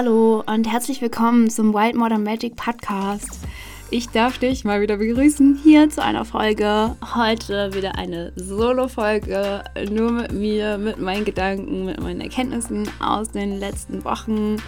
Hallo 0.00 0.44
und 0.46 0.70
herzlich 0.70 1.02
willkommen 1.02 1.50
zum 1.50 1.74
Wild 1.74 1.96
Modern 1.96 2.22
Magic 2.22 2.54
Podcast. 2.54 3.40
Ich 3.90 4.08
darf 4.08 4.38
dich 4.38 4.64
mal 4.64 4.80
wieder 4.80 4.98
begrüßen 4.98 5.58
hier 5.60 5.90
zu 5.90 6.04
einer 6.04 6.24
Folge. 6.24 6.94
Heute 7.16 7.74
wieder 7.74 7.96
eine 7.96 8.32
Solo-Folge, 8.36 9.64
nur 9.90 10.12
mit 10.12 10.32
mir, 10.32 10.78
mit 10.78 11.00
meinen 11.00 11.24
Gedanken, 11.24 11.84
mit 11.84 12.00
meinen 12.00 12.20
Erkenntnissen 12.20 12.88
aus 13.00 13.32
den 13.32 13.58
letzten 13.58 14.04
Wochen. 14.04 14.58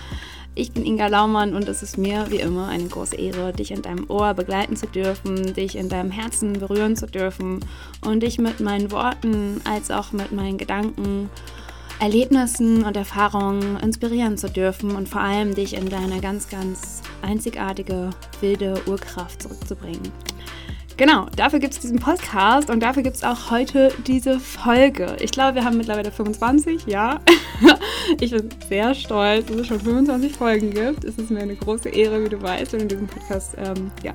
Ich 0.56 0.72
bin 0.72 0.84
Inga 0.84 1.06
Laumann 1.06 1.54
und 1.54 1.68
es 1.68 1.84
ist 1.84 1.96
mir 1.96 2.26
wie 2.30 2.40
immer 2.40 2.66
eine 2.66 2.88
große 2.88 3.14
Ehre, 3.14 3.52
dich 3.52 3.70
in 3.70 3.82
deinem 3.82 4.10
Ohr 4.10 4.34
begleiten 4.34 4.74
zu 4.74 4.88
dürfen, 4.88 5.54
dich 5.54 5.76
in 5.76 5.88
deinem 5.88 6.10
Herzen 6.10 6.54
berühren 6.54 6.96
zu 6.96 7.06
dürfen 7.06 7.60
und 8.04 8.24
dich 8.24 8.38
mit 8.38 8.58
meinen 8.58 8.90
Worten 8.90 9.60
als 9.62 9.92
auch 9.92 10.10
mit 10.10 10.32
meinen 10.32 10.58
Gedanken 10.58 11.30
Erlebnissen 12.00 12.82
und 12.84 12.96
Erfahrungen 12.96 13.76
inspirieren 13.78 14.38
zu 14.38 14.48
dürfen 14.48 14.96
und 14.96 15.06
vor 15.06 15.20
allem 15.20 15.54
dich 15.54 15.74
in 15.74 15.88
deine 15.90 16.20
ganz, 16.20 16.48
ganz 16.48 17.02
einzigartige, 17.20 18.08
wilde 18.40 18.80
Urkraft 18.86 19.42
zurückzubringen. 19.42 20.10
Genau, 20.96 21.26
dafür 21.36 21.60
gibt 21.60 21.72
es 21.74 21.80
diesen 21.80 21.98
Podcast 21.98 22.68
und 22.68 22.82
dafür 22.82 23.02
gibt 23.02 23.16
es 23.16 23.24
auch 23.24 23.50
heute 23.50 23.90
diese 24.06 24.38
Folge. 24.38 25.16
Ich 25.20 25.30
glaube, 25.30 25.54
wir 25.54 25.64
haben 25.64 25.78
mittlerweile 25.78 26.10
25, 26.10 26.86
ja. 26.86 27.20
ich 28.20 28.30
bin 28.30 28.50
sehr 28.68 28.94
stolz, 28.94 29.46
dass 29.46 29.56
es 29.56 29.66
schon 29.66 29.80
25 29.80 30.32
Folgen 30.32 30.70
gibt. 30.72 31.04
Es 31.04 31.16
ist 31.16 31.30
mir 31.30 31.40
eine 31.40 31.56
große 31.56 31.88
Ehre, 31.88 32.22
wie 32.24 32.28
du 32.28 32.42
weißt, 32.42 32.72
wenn 32.74 32.80
du 32.80 32.86
diesen 32.88 33.06
Podcast 33.06 33.54
ähm, 33.56 33.90
ja, 34.02 34.12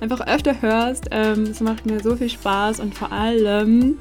einfach 0.00 0.26
öfter 0.26 0.60
hörst. 0.60 1.06
Ähm, 1.12 1.44
es 1.44 1.60
macht 1.60 1.86
mir 1.86 2.00
so 2.00 2.16
viel 2.16 2.30
Spaß 2.30 2.80
und 2.80 2.96
vor 2.96 3.12
allem 3.12 3.98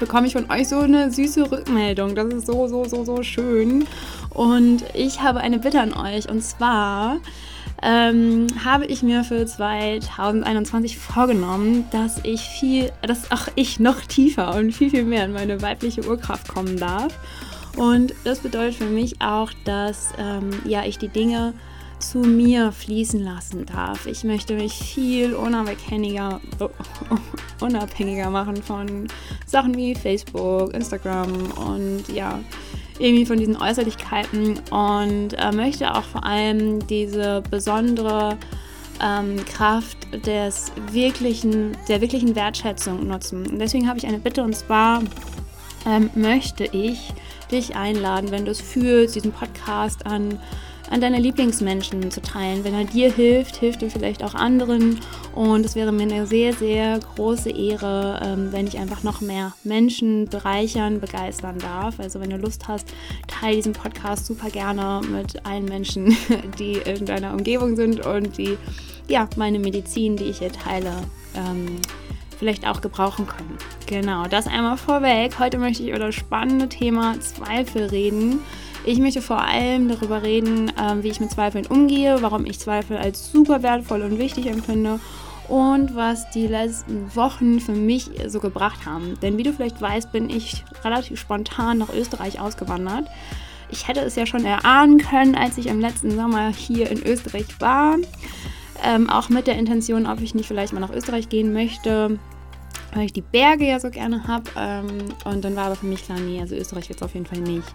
bekomme 0.00 0.26
ich 0.26 0.32
von 0.32 0.50
euch 0.50 0.68
so 0.68 0.78
eine 0.78 1.10
süße 1.10 1.50
Rückmeldung. 1.50 2.14
Das 2.14 2.26
ist 2.26 2.46
so, 2.46 2.66
so, 2.68 2.84
so, 2.84 3.04
so 3.04 3.22
schön. 3.22 3.86
Und 4.30 4.84
ich 4.94 5.20
habe 5.22 5.40
eine 5.40 5.58
Bitte 5.58 5.80
an 5.80 5.92
euch. 5.94 6.28
Und 6.28 6.42
zwar 6.42 7.18
ähm, 7.82 8.46
habe 8.64 8.86
ich 8.86 9.02
mir 9.02 9.24
für 9.24 9.44
2021 9.44 10.98
vorgenommen, 10.98 11.84
dass 11.90 12.20
ich 12.24 12.42
viel, 12.42 12.92
dass 13.02 13.30
auch 13.30 13.48
ich 13.56 13.80
noch 13.80 14.00
tiefer 14.00 14.54
und 14.54 14.72
viel, 14.72 14.90
viel 14.90 15.04
mehr 15.04 15.24
in 15.24 15.32
meine 15.32 15.60
weibliche 15.62 16.06
Urkraft 16.06 16.48
kommen 16.48 16.76
darf. 16.76 17.18
Und 17.76 18.14
das 18.24 18.40
bedeutet 18.40 18.76
für 18.76 18.84
mich 18.84 19.20
auch, 19.20 19.50
dass 19.64 20.12
ähm, 20.18 20.50
ja, 20.64 20.84
ich 20.84 20.98
die 20.98 21.08
Dinge 21.08 21.54
zu 22.02 22.18
mir 22.18 22.72
fließen 22.72 23.22
lassen 23.22 23.64
darf. 23.66 24.06
Ich 24.06 24.24
möchte 24.24 24.54
mich 24.54 24.74
viel 24.74 25.34
unabhängiger, 25.34 26.40
unabhängiger 27.60 28.30
machen 28.30 28.56
von 28.56 29.06
Sachen 29.46 29.76
wie 29.76 29.94
Facebook, 29.94 30.74
Instagram 30.74 31.32
und 31.52 32.08
ja, 32.12 32.40
irgendwie 32.98 33.24
von 33.24 33.38
diesen 33.38 33.56
Äußerlichkeiten 33.56 34.60
und 34.70 35.32
äh, 35.38 35.52
möchte 35.52 35.94
auch 35.94 36.04
vor 36.04 36.24
allem 36.24 36.86
diese 36.86 37.42
besondere 37.50 38.36
ähm, 39.02 39.36
Kraft 39.46 39.96
des 40.26 40.72
wirklichen, 40.90 41.76
der 41.88 42.00
wirklichen 42.00 42.34
Wertschätzung 42.34 43.06
nutzen. 43.06 43.46
Und 43.46 43.58
deswegen 43.58 43.88
habe 43.88 43.98
ich 43.98 44.06
eine 44.06 44.18
Bitte 44.18 44.42
und 44.42 44.54
zwar 44.54 45.02
ähm, 45.86 46.10
möchte 46.14 46.64
ich 46.64 47.12
dich 47.50 47.76
einladen, 47.76 48.30
wenn 48.30 48.44
du 48.44 48.50
es 48.50 48.60
fühlst, 48.60 49.14
diesen 49.14 49.32
Podcast 49.32 50.06
an 50.06 50.38
an 50.92 51.00
deine 51.00 51.18
Lieblingsmenschen 51.18 52.10
zu 52.10 52.20
teilen. 52.20 52.64
Wenn 52.64 52.74
er 52.74 52.84
dir 52.84 53.10
hilft, 53.10 53.56
hilft 53.56 53.82
er 53.82 53.90
vielleicht 53.90 54.22
auch 54.22 54.34
anderen. 54.34 55.00
Und 55.34 55.64
es 55.64 55.74
wäre 55.74 55.90
mir 55.90 56.02
eine 56.02 56.26
sehr, 56.26 56.52
sehr 56.52 57.00
große 57.14 57.48
Ehre, 57.48 58.20
ähm, 58.22 58.52
wenn 58.52 58.66
ich 58.66 58.78
einfach 58.78 59.02
noch 59.02 59.22
mehr 59.22 59.54
Menschen 59.64 60.28
bereichern, 60.28 61.00
begeistern 61.00 61.58
darf. 61.58 61.98
Also 61.98 62.20
wenn 62.20 62.28
du 62.28 62.36
Lust 62.36 62.68
hast, 62.68 62.88
teile 63.26 63.56
diesen 63.56 63.72
Podcast 63.72 64.26
super 64.26 64.50
gerne 64.50 65.00
mit 65.08 65.46
allen 65.46 65.64
Menschen, 65.64 66.14
die 66.58 66.74
in 66.74 67.06
deiner 67.06 67.32
Umgebung 67.32 67.74
sind 67.74 68.04
und 68.04 68.36
die 68.36 68.58
ja 69.08 69.26
meine 69.36 69.58
Medizin, 69.58 70.16
die 70.16 70.24
ich 70.24 70.40
hier 70.40 70.52
teile, 70.52 70.92
ähm, 71.34 71.78
vielleicht 72.42 72.66
auch 72.66 72.80
gebrauchen 72.80 73.28
können. 73.28 73.56
Genau, 73.86 74.24
das 74.26 74.48
einmal 74.48 74.76
vorweg. 74.76 75.38
Heute 75.38 75.58
möchte 75.58 75.84
ich 75.84 75.90
über 75.90 76.00
das 76.00 76.16
spannende 76.16 76.68
Thema 76.68 77.14
Zweifel 77.20 77.84
reden. 77.84 78.40
Ich 78.84 78.98
möchte 78.98 79.22
vor 79.22 79.40
allem 79.40 79.88
darüber 79.88 80.24
reden, 80.24 80.72
ähm, 80.76 81.04
wie 81.04 81.10
ich 81.10 81.20
mit 81.20 81.30
Zweifeln 81.30 81.66
umgehe, 81.66 82.20
warum 82.20 82.44
ich 82.44 82.58
Zweifel 82.58 82.96
als 82.96 83.30
super 83.30 83.62
wertvoll 83.62 84.02
und 84.02 84.18
wichtig 84.18 84.46
empfinde 84.46 84.98
und 85.46 85.94
was 85.94 86.30
die 86.30 86.48
letzten 86.48 87.14
Wochen 87.14 87.60
für 87.60 87.74
mich 87.74 88.10
so 88.26 88.40
gebracht 88.40 88.86
haben. 88.86 89.14
Denn 89.22 89.38
wie 89.38 89.44
du 89.44 89.52
vielleicht 89.52 89.80
weißt, 89.80 90.10
bin 90.10 90.28
ich 90.28 90.64
relativ 90.82 91.20
spontan 91.20 91.78
nach 91.78 91.94
Österreich 91.94 92.40
ausgewandert. 92.40 93.06
Ich 93.70 93.86
hätte 93.86 94.00
es 94.00 94.16
ja 94.16 94.26
schon 94.26 94.44
erahnen 94.44 94.98
können, 94.98 95.36
als 95.36 95.58
ich 95.58 95.66
im 95.66 95.80
letzten 95.80 96.16
Sommer 96.16 96.48
hier 96.52 96.90
in 96.90 97.06
Österreich 97.06 97.60
war. 97.60 97.98
Ähm, 98.84 99.08
auch 99.08 99.28
mit 99.28 99.46
der 99.46 99.54
Intention, 99.54 100.08
ob 100.08 100.20
ich 100.20 100.34
nicht 100.34 100.48
vielleicht 100.48 100.72
mal 100.72 100.80
nach 100.80 100.92
Österreich 100.92 101.28
gehen 101.28 101.52
möchte 101.52 102.18
weil 102.94 103.06
ich 103.06 103.12
die 103.12 103.22
Berge 103.22 103.66
ja 103.66 103.80
so 103.80 103.90
gerne 103.90 104.26
habe. 104.26 104.44
Ähm, 104.56 104.86
und 105.24 105.44
dann 105.44 105.56
war 105.56 105.66
aber 105.66 105.76
für 105.76 105.86
mich 105.86 106.04
klar, 106.04 106.20
nee, 106.20 106.40
also 106.40 106.54
Österreich 106.54 106.90
es 106.90 107.02
auf 107.02 107.14
jeden 107.14 107.26
Fall 107.26 107.40
nicht. 107.40 107.66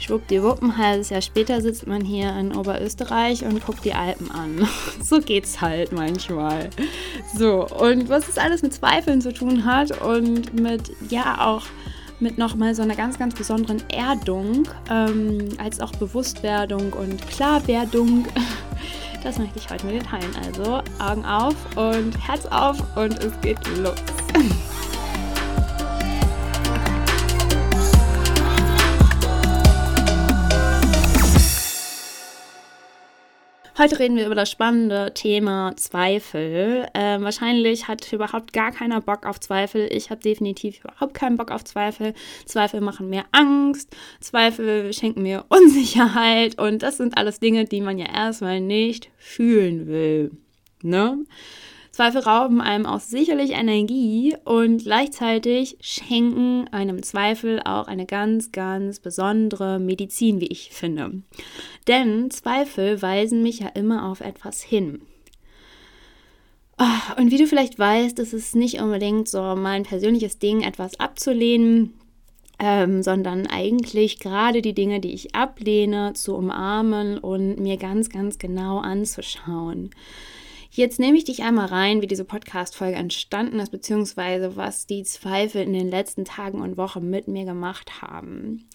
Schwuppdiwupp, 0.00 0.62
ein 0.62 0.76
halbes 0.76 1.10
Jahr 1.10 1.22
später 1.22 1.60
sitzt 1.60 1.86
man 1.86 2.04
hier 2.04 2.36
in 2.38 2.54
Oberösterreich 2.54 3.44
und 3.44 3.64
guckt 3.64 3.84
die 3.84 3.94
Alpen 3.94 4.30
an. 4.30 4.68
so 5.02 5.20
geht's 5.20 5.60
halt 5.60 5.92
manchmal. 5.92 6.70
So, 7.36 7.66
und 7.66 8.08
was 8.08 8.26
das 8.26 8.38
alles 8.38 8.62
mit 8.62 8.74
Zweifeln 8.74 9.20
zu 9.20 9.32
tun 9.32 9.64
hat 9.64 10.00
und 10.02 10.54
mit, 10.54 10.92
ja, 11.08 11.46
auch 11.46 11.64
mit 12.20 12.36
nochmal 12.36 12.74
so 12.74 12.82
einer 12.82 12.96
ganz, 12.96 13.18
ganz 13.18 13.34
besonderen 13.34 13.82
Erdung, 13.90 14.68
ähm, 14.90 15.48
als 15.58 15.80
auch 15.80 15.92
Bewusstwerdung 15.92 16.92
und 16.92 17.26
Klarwerdung. 17.28 18.26
Das 19.22 19.38
möchte 19.38 19.58
ich 19.58 19.68
heute 19.68 19.86
mit 19.86 19.96
dir 19.96 20.04
teilen. 20.04 20.34
Also 20.44 20.82
Augen 20.98 21.24
auf 21.24 21.54
und 21.76 22.16
Herz 22.26 22.46
auf 22.46 22.78
und 22.96 23.18
es 23.22 23.38
geht 23.40 23.58
los. 23.78 23.94
Heute 33.78 34.00
reden 34.00 34.16
wir 34.16 34.26
über 34.26 34.34
das 34.34 34.50
spannende 34.50 35.12
Thema 35.14 35.72
Zweifel. 35.76 36.88
Ähm, 36.94 37.22
wahrscheinlich 37.22 37.86
hat 37.86 38.12
überhaupt 38.12 38.52
gar 38.52 38.72
keiner 38.72 39.00
Bock 39.00 39.24
auf 39.24 39.38
Zweifel. 39.38 39.88
Ich 39.92 40.10
habe 40.10 40.20
definitiv 40.20 40.80
überhaupt 40.80 41.14
keinen 41.14 41.36
Bock 41.36 41.52
auf 41.52 41.62
Zweifel. 41.62 42.12
Zweifel 42.44 42.80
machen 42.80 43.08
mir 43.08 43.22
Angst. 43.30 43.96
Zweifel 44.18 44.92
schenken 44.92 45.22
mir 45.22 45.44
Unsicherheit. 45.48 46.58
Und 46.58 46.82
das 46.82 46.96
sind 46.96 47.16
alles 47.16 47.38
Dinge, 47.38 47.66
die 47.66 47.80
man 47.80 47.98
ja 47.98 48.06
erstmal 48.12 48.60
nicht 48.60 49.10
fühlen 49.16 49.86
will. 49.86 50.32
Ne? 50.82 51.24
Zweifel 51.98 52.20
rauben 52.20 52.60
einem 52.60 52.86
auch 52.86 53.00
sicherlich 53.00 53.54
Energie 53.54 54.36
und 54.44 54.84
gleichzeitig 54.84 55.78
schenken 55.80 56.68
einem 56.70 57.02
Zweifel 57.02 57.60
auch 57.64 57.88
eine 57.88 58.06
ganz, 58.06 58.52
ganz 58.52 59.00
besondere 59.00 59.80
Medizin, 59.80 60.40
wie 60.40 60.46
ich 60.46 60.70
finde. 60.70 61.24
Denn 61.88 62.30
Zweifel 62.30 63.02
weisen 63.02 63.42
mich 63.42 63.58
ja 63.58 63.66
immer 63.70 64.08
auf 64.08 64.20
etwas 64.20 64.62
hin. 64.62 65.00
Ah, 66.76 67.16
und 67.16 67.32
wie 67.32 67.38
du 67.38 67.48
vielleicht 67.48 67.80
weißt, 67.80 68.20
ist 68.20 68.32
es 68.32 68.54
nicht 68.54 68.80
unbedingt 68.80 69.26
so 69.26 69.56
mein 69.56 69.82
persönliches 69.82 70.38
Ding, 70.38 70.60
etwas 70.60 71.00
abzulehnen, 71.00 71.94
ähm, 72.60 73.02
sondern 73.02 73.48
eigentlich 73.48 74.20
gerade 74.20 74.62
die 74.62 74.74
Dinge, 74.74 75.00
die 75.00 75.14
ich 75.14 75.34
ablehne, 75.34 76.12
zu 76.12 76.36
umarmen 76.36 77.18
und 77.18 77.58
mir 77.58 77.76
ganz, 77.76 78.08
ganz 78.08 78.38
genau 78.38 78.78
anzuschauen. 78.78 79.90
Jetzt 80.78 81.00
nehme 81.00 81.18
ich 81.18 81.24
dich 81.24 81.42
einmal 81.42 81.66
rein, 81.66 82.02
wie 82.02 82.06
diese 82.06 82.24
Podcast-Folge 82.24 82.94
entstanden 82.94 83.58
ist, 83.58 83.70
beziehungsweise 83.70 84.54
was 84.54 84.86
die 84.86 85.02
Zweifel 85.02 85.60
in 85.60 85.72
den 85.72 85.90
letzten 85.90 86.24
Tagen 86.24 86.60
und 86.60 86.76
Wochen 86.76 87.10
mit 87.10 87.26
mir 87.26 87.44
gemacht 87.44 88.00
haben. 88.00 88.68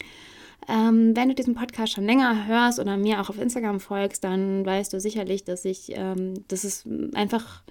Ähm, 0.67 1.15
wenn 1.15 1.29
du 1.29 1.33
diesen 1.33 1.55
Podcast 1.55 1.93
schon 1.93 2.03
länger 2.03 2.45
hörst 2.45 2.77
oder 2.77 2.97
mir 2.97 3.21
auch 3.21 3.29
auf 3.29 3.39
Instagram 3.39 3.79
folgst, 3.79 4.25
dann 4.25 4.65
weißt 4.65 4.91
du 4.91 4.99
sicherlich, 4.99 5.45
dass 5.45 5.63
ich, 5.63 5.93
ähm, 5.95 6.43
dass 6.49 6.65
es 6.65 6.83
einfach 7.13 7.63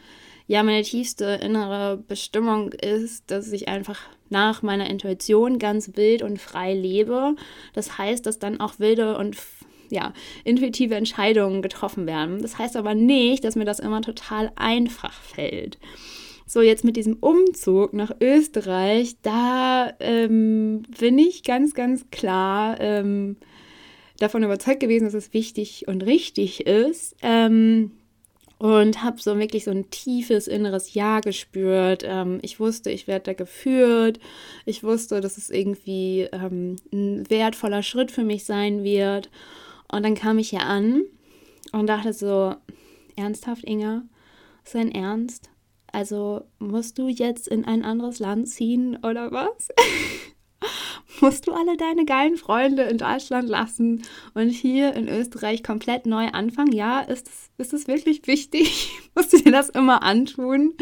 ja 0.46 0.62
meine 0.62 0.80
tiefste 0.80 1.38
innere 1.42 1.98
Bestimmung 1.98 2.72
ist, 2.72 3.30
dass 3.30 3.52
ich 3.52 3.68
einfach 3.68 4.00
nach 4.30 4.62
meiner 4.62 4.88
Intuition 4.88 5.58
ganz 5.58 5.94
wild 5.94 6.22
und 6.22 6.40
frei 6.40 6.72
lebe. 6.72 7.36
Das 7.74 7.98
heißt, 7.98 8.24
dass 8.24 8.38
dann 8.38 8.60
auch 8.60 8.78
wilde 8.78 9.18
und 9.18 9.36
ja, 9.92 10.12
intuitive 10.44 10.94
Entscheidungen 10.94 11.62
getroffen 11.62 12.06
werden. 12.06 12.40
Das 12.40 12.58
heißt 12.58 12.76
aber 12.76 12.94
nicht, 12.94 13.44
dass 13.44 13.56
mir 13.56 13.66
das 13.66 13.78
immer 13.78 14.00
total 14.00 14.50
einfach 14.56 15.12
fällt. 15.12 15.78
So, 16.46 16.60
jetzt 16.60 16.84
mit 16.84 16.96
diesem 16.96 17.16
Umzug 17.20 17.92
nach 17.92 18.10
Österreich, 18.20 19.16
da 19.22 19.92
ähm, 20.00 20.82
bin 20.98 21.18
ich 21.18 21.44
ganz, 21.44 21.74
ganz 21.74 22.06
klar 22.10 22.80
ähm, 22.80 23.36
davon 24.18 24.42
überzeugt 24.42 24.80
gewesen, 24.80 25.04
dass 25.04 25.14
es 25.14 25.32
wichtig 25.32 25.86
und 25.88 26.02
richtig 26.04 26.66
ist. 26.66 27.14
Ähm, 27.22 27.92
und 28.62 29.02
habe 29.02 29.20
so 29.20 29.40
wirklich 29.40 29.64
so 29.64 29.72
ein 29.72 29.90
tiefes 29.90 30.46
inneres 30.46 30.94
Ja 30.94 31.18
gespürt. 31.18 32.04
Ähm, 32.06 32.38
ich 32.42 32.60
wusste, 32.60 32.90
ich 32.90 33.08
werde 33.08 33.24
da 33.24 33.32
geführt. 33.32 34.20
Ich 34.66 34.84
wusste, 34.84 35.20
dass 35.20 35.36
es 35.36 35.50
irgendwie 35.50 36.28
ähm, 36.32 36.76
ein 36.92 37.28
wertvoller 37.28 37.82
Schritt 37.82 38.12
für 38.12 38.22
mich 38.22 38.44
sein 38.44 38.84
wird. 38.84 39.30
Und 39.92 40.02
dann 40.02 40.14
kam 40.14 40.38
ich 40.38 40.50
hier 40.50 40.66
an 40.66 41.04
und 41.70 41.86
dachte 41.86 42.12
so, 42.12 42.56
ernsthaft, 43.14 43.64
Inga? 43.64 44.02
Ist 44.64 44.74
dein 44.74 44.90
Ernst? 44.90 45.50
Also 45.92 46.44
musst 46.58 46.98
du 46.98 47.08
jetzt 47.08 47.46
in 47.46 47.64
ein 47.64 47.84
anderes 47.84 48.18
Land 48.18 48.48
ziehen 48.48 48.96
oder 49.04 49.30
was? 49.30 49.68
musst 51.22 51.46
du 51.46 51.52
alle 51.52 51.76
deine 51.76 52.04
geilen 52.04 52.36
Freunde 52.36 52.82
in 52.82 52.98
Deutschland 52.98 53.48
lassen 53.48 54.02
und 54.34 54.50
hier 54.50 54.94
in 54.94 55.08
Österreich 55.08 55.62
komplett 55.62 56.04
neu 56.04 56.26
anfangen? 56.26 56.72
Ja, 56.72 57.00
ist 57.00 57.28
es, 57.28 57.50
ist 57.58 57.72
es 57.72 57.88
wirklich 57.88 58.26
wichtig? 58.26 58.92
musst 59.14 59.32
du 59.32 59.38
dir 59.38 59.52
das 59.52 59.68
immer 59.68 60.02
antun? 60.02 60.74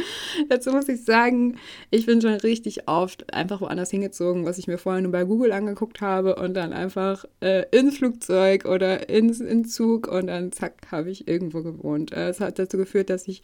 Dazu 0.48 0.70
muss 0.70 0.88
ich 0.88 1.04
sagen, 1.04 1.58
ich 1.90 2.06
bin 2.06 2.20
schon 2.20 2.34
richtig 2.34 2.88
oft 2.88 3.32
einfach 3.34 3.60
woanders 3.60 3.90
hingezogen, 3.90 4.46
was 4.46 4.58
ich 4.58 4.66
mir 4.66 4.78
vorher 4.78 5.02
nur 5.02 5.12
bei 5.12 5.24
Google 5.24 5.52
angeguckt 5.52 6.00
habe 6.00 6.36
und 6.36 6.54
dann 6.54 6.72
einfach 6.72 7.24
äh, 7.40 7.64
ins 7.70 7.98
Flugzeug 7.98 8.64
oder 8.64 9.08
ins, 9.08 9.40
in 9.40 9.64
Zug 9.66 10.08
und 10.08 10.28
dann 10.28 10.52
zack, 10.52 10.74
habe 10.90 11.10
ich 11.10 11.28
irgendwo 11.28 11.62
gewohnt. 11.62 12.12
Äh, 12.12 12.30
es 12.30 12.40
hat 12.40 12.58
dazu 12.58 12.78
geführt, 12.78 13.10
dass 13.10 13.28
ich 13.28 13.42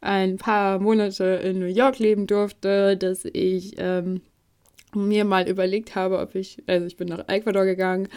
ein 0.00 0.38
paar 0.38 0.78
Monate 0.78 1.24
in 1.24 1.58
New 1.58 1.66
York 1.66 1.98
leben 1.98 2.26
durfte, 2.26 2.96
dass 2.96 3.24
ich 3.24 3.74
ähm, 3.78 4.22
mir 4.94 5.24
mal 5.24 5.48
überlegt 5.48 5.94
habe, 5.94 6.18
ob 6.18 6.34
ich, 6.34 6.62
also 6.66 6.86
ich 6.86 6.96
bin 6.96 7.08
nach 7.08 7.28
Ecuador 7.28 7.64
gegangen 7.64 8.08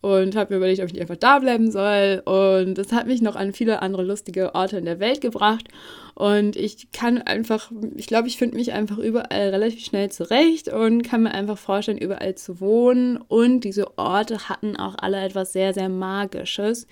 und 0.00 0.36
habe 0.36 0.52
mir 0.52 0.58
überlegt, 0.58 0.80
ob 0.80 0.86
ich 0.86 0.92
nicht 0.92 1.02
einfach 1.02 1.16
da 1.16 1.38
bleiben 1.38 1.70
soll. 1.70 2.22
Und 2.24 2.74
das 2.74 2.92
hat 2.92 3.06
mich 3.06 3.22
noch 3.22 3.36
an 3.36 3.52
viele 3.52 3.82
andere 3.82 4.02
lustige 4.02 4.54
Orte 4.54 4.78
in 4.78 4.84
der 4.84 5.00
Welt 5.00 5.20
gebracht. 5.20 5.68
Und 6.14 6.56
ich 6.56 6.90
kann 6.92 7.20
einfach, 7.20 7.70
ich 7.96 8.06
glaube, 8.06 8.28
ich 8.28 8.38
finde 8.38 8.56
mich 8.56 8.72
einfach 8.72 8.98
überall 8.98 9.50
relativ 9.50 9.84
schnell 9.84 10.10
zurecht 10.10 10.68
und 10.68 11.02
kann 11.02 11.24
mir 11.24 11.32
einfach 11.32 11.58
vorstellen, 11.58 11.98
überall 11.98 12.34
zu 12.34 12.60
wohnen. 12.60 13.16
Und 13.16 13.60
diese 13.60 13.98
Orte 13.98 14.48
hatten 14.48 14.76
auch 14.76 14.94
alle 14.98 15.22
etwas 15.22 15.52
sehr, 15.52 15.74
sehr 15.74 15.88
Magisches 15.88 16.86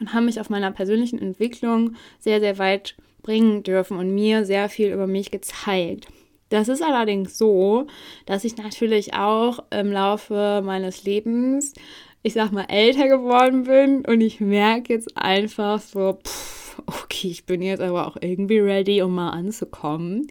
und 0.00 0.12
haben 0.12 0.26
mich 0.26 0.40
auf 0.40 0.50
meiner 0.50 0.70
persönlichen 0.70 1.18
Entwicklung 1.18 1.96
sehr, 2.18 2.40
sehr 2.40 2.58
weit 2.58 2.94
bringen 3.22 3.62
dürfen 3.62 3.98
und 3.98 4.14
mir 4.14 4.44
sehr 4.44 4.68
viel 4.68 4.92
über 4.92 5.06
mich 5.06 5.30
gezeigt. 5.30 6.08
Das 6.48 6.68
ist 6.68 6.82
allerdings 6.82 7.36
so, 7.36 7.86
dass 8.26 8.44
ich 8.44 8.56
natürlich 8.56 9.14
auch 9.14 9.60
im 9.70 9.92
Laufe 9.92 10.62
meines 10.64 11.04
Lebens, 11.04 11.74
ich 12.22 12.32
sag 12.32 12.52
mal, 12.52 12.66
älter 12.68 13.08
geworden 13.08 13.64
bin 13.64 14.04
und 14.06 14.20
ich 14.20 14.40
merke 14.40 14.94
jetzt 14.94 15.16
einfach 15.16 15.80
so, 15.80 16.18
pff, 16.24 16.80
okay, 16.86 17.28
ich 17.28 17.44
bin 17.44 17.62
jetzt 17.62 17.80
aber 17.80 18.06
auch 18.06 18.16
irgendwie 18.20 18.58
ready, 18.58 19.02
um 19.02 19.14
mal 19.14 19.30
anzukommen. 19.30 20.26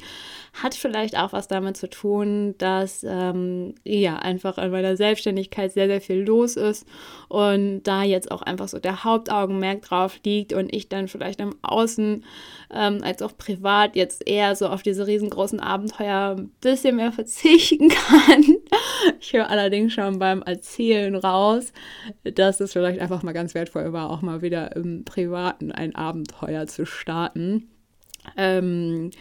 Hat 0.62 0.74
vielleicht 0.76 1.18
auch 1.18 1.34
was 1.34 1.48
damit 1.48 1.78
zu 1.78 1.90
tun, 1.90 2.56
dass 2.58 3.06
ähm, 3.08 3.76
ja 3.84 4.16
einfach 4.18 4.58
in 4.58 4.72
meiner 4.72 4.98
Selbstständigkeit 4.98 5.72
sehr, 5.72 5.88
sehr 5.88 6.02
viel 6.02 6.24
los 6.24 6.56
ist 6.56 6.86
und 7.30 7.84
da 7.84 8.04
jetzt 8.04 8.32
auch 8.32 8.42
einfach 8.42 8.68
so 8.68 8.80
der 8.80 9.04
Hauptaugenmerk 9.04 9.84
drauf 9.84 10.20
liegt 10.26 10.54
und 10.54 10.74
ich 10.74 10.90
dann 10.90 11.08
vielleicht 11.08 11.42
im 11.42 11.56
Außen 11.62 12.24
ähm, 12.74 13.00
als 13.04 13.22
auch 13.22 13.38
privat 13.38 13.96
jetzt 13.96 14.28
eher 14.28 14.56
so 14.56 14.68
auf 14.68 14.82
diese 14.82 15.06
riesengroßen 15.06 15.60
Abenteuer 15.60 16.36
ein 16.38 16.50
bisschen 16.62 16.96
mehr 16.96 17.12
verzichten 17.12 17.90
kann. 17.90 18.44
Ich 19.20 19.34
höre 19.34 19.50
allerdings 19.50 19.94
schon 19.94 20.20
beim 20.20 20.42
Erzählen 20.42 21.16
raus, 21.16 21.72
dass 22.24 22.60
es 22.60 22.74
vielleicht 22.74 23.00
einfach 23.00 23.22
mal 23.24 23.34
ganz 23.34 23.54
wertvoll 23.54 23.94
war, 23.94 24.10
auch 24.10 24.22
mal 24.22 24.42
wieder 24.42 24.76
im 24.76 25.06
Privaten 25.06 25.72
ein 25.72 25.96
Abenteuer 25.96 26.68
zu 26.68 26.86
starten. 26.86 27.70
Ähm, 28.36 29.12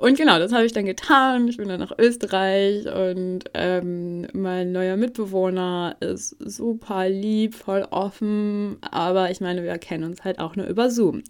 und 0.00 0.16
genau, 0.16 0.38
das 0.38 0.52
habe 0.52 0.64
ich 0.64 0.72
dann 0.72 0.86
getan. 0.86 1.46
Ich 1.48 1.58
bin 1.58 1.68
dann 1.68 1.80
nach 1.80 1.92
Österreich 1.98 2.86
und 2.86 3.44
ähm, 3.52 4.26
mein 4.32 4.72
neuer 4.72 4.96
Mitbewohner 4.96 5.96
ist 6.00 6.36
super 6.40 7.06
lieb, 7.08 7.54
voll 7.54 7.86
offen, 7.90 8.78
aber 8.90 9.30
ich 9.30 9.42
meine, 9.42 9.62
wir 9.62 9.76
kennen 9.76 10.04
uns 10.04 10.24
halt 10.24 10.38
auch 10.38 10.56
nur 10.56 10.66
über 10.66 10.88
Zoom. 10.88 11.22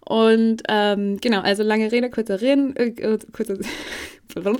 Und 0.00 0.62
ähm, 0.68 1.18
genau, 1.20 1.40
also 1.40 1.64
lange 1.64 1.90
Rede, 1.90 2.08
kurzer 2.08 2.40
Reden, 2.40 2.76
äh, 2.76 2.92
kurzer, 3.32 3.56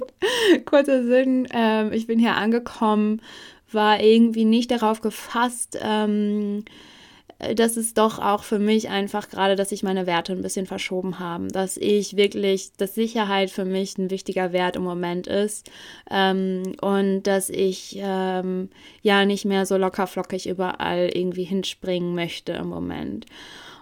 kurzer 0.65 1.05
Sinn. 1.05 1.47
Ähm, 1.55 1.93
ich 1.93 2.09
bin 2.09 2.19
hier 2.19 2.35
angekommen, 2.35 3.23
war 3.71 4.01
irgendwie 4.01 4.45
nicht 4.45 4.73
darauf 4.73 5.01
gefasst, 5.01 5.79
ähm, 5.81 6.65
äh, 6.67 6.96
das 7.39 7.77
ist 7.77 7.99
doch 7.99 8.19
auch 8.19 8.45
für 8.45 8.59
mich 8.59 8.89
einfach 8.89 9.29
gerade, 9.29 9.57
dass 9.57 9.69
sich 9.69 9.83
meine 9.83 10.07
Werte 10.07 10.33
ein 10.33 10.41
bisschen 10.41 10.65
verschoben 10.65 11.19
haben, 11.19 11.51
dass 11.51 11.77
ich 11.77 12.17
wirklich, 12.17 12.73
dass 12.79 12.95
Sicherheit 12.95 13.51
für 13.51 13.67
mich 13.67 13.99
ein 13.99 14.11
wichtiger 14.11 14.53
Wert 14.53 14.77
im 14.77 14.85
Moment 14.85 15.27
ist 15.27 15.71
ähm, 16.11 16.63
und 16.81 17.25
dass 17.25 17.51
ich 17.51 17.99
ähm, 18.01 18.71
ja 19.03 19.27
nicht 19.27 19.45
mehr 19.45 19.67
so 19.67 19.77
lockerflockig 19.77 20.49
überall 20.49 21.11
irgendwie 21.13 21.45
hinspringen 21.45 22.15
möchte 22.15 22.53
im 22.53 22.69
Moment. 22.69 23.27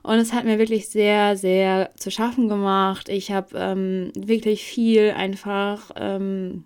Und 0.02 0.18
es 0.18 0.32
hat 0.32 0.44
mir 0.44 0.58
wirklich 0.58 0.88
sehr, 0.88 1.36
sehr 1.36 1.90
zu 1.96 2.10
schaffen 2.10 2.48
gemacht. 2.48 3.08
Ich 3.08 3.30
habe 3.30 3.56
ähm, 3.56 4.12
wirklich 4.14 4.64
viel 4.64 5.12
einfach, 5.12 5.92
ähm, 5.96 6.64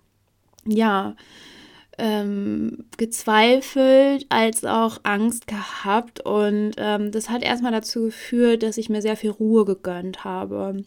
ja, 0.65 1.15
ähm, 1.99 2.85
gezweifelt 2.97 4.25
als 4.29 4.65
auch 4.65 4.99
Angst 5.03 5.47
gehabt. 5.47 6.25
Und 6.25 6.71
ähm, 6.77 7.11
das 7.11 7.29
hat 7.29 7.43
erstmal 7.43 7.71
dazu 7.71 8.03
geführt, 8.03 8.63
dass 8.63 8.77
ich 8.77 8.89
mir 8.89 9.01
sehr 9.01 9.17
viel 9.17 9.31
Ruhe 9.31 9.65
gegönnt 9.65 10.23
habe. 10.23 10.83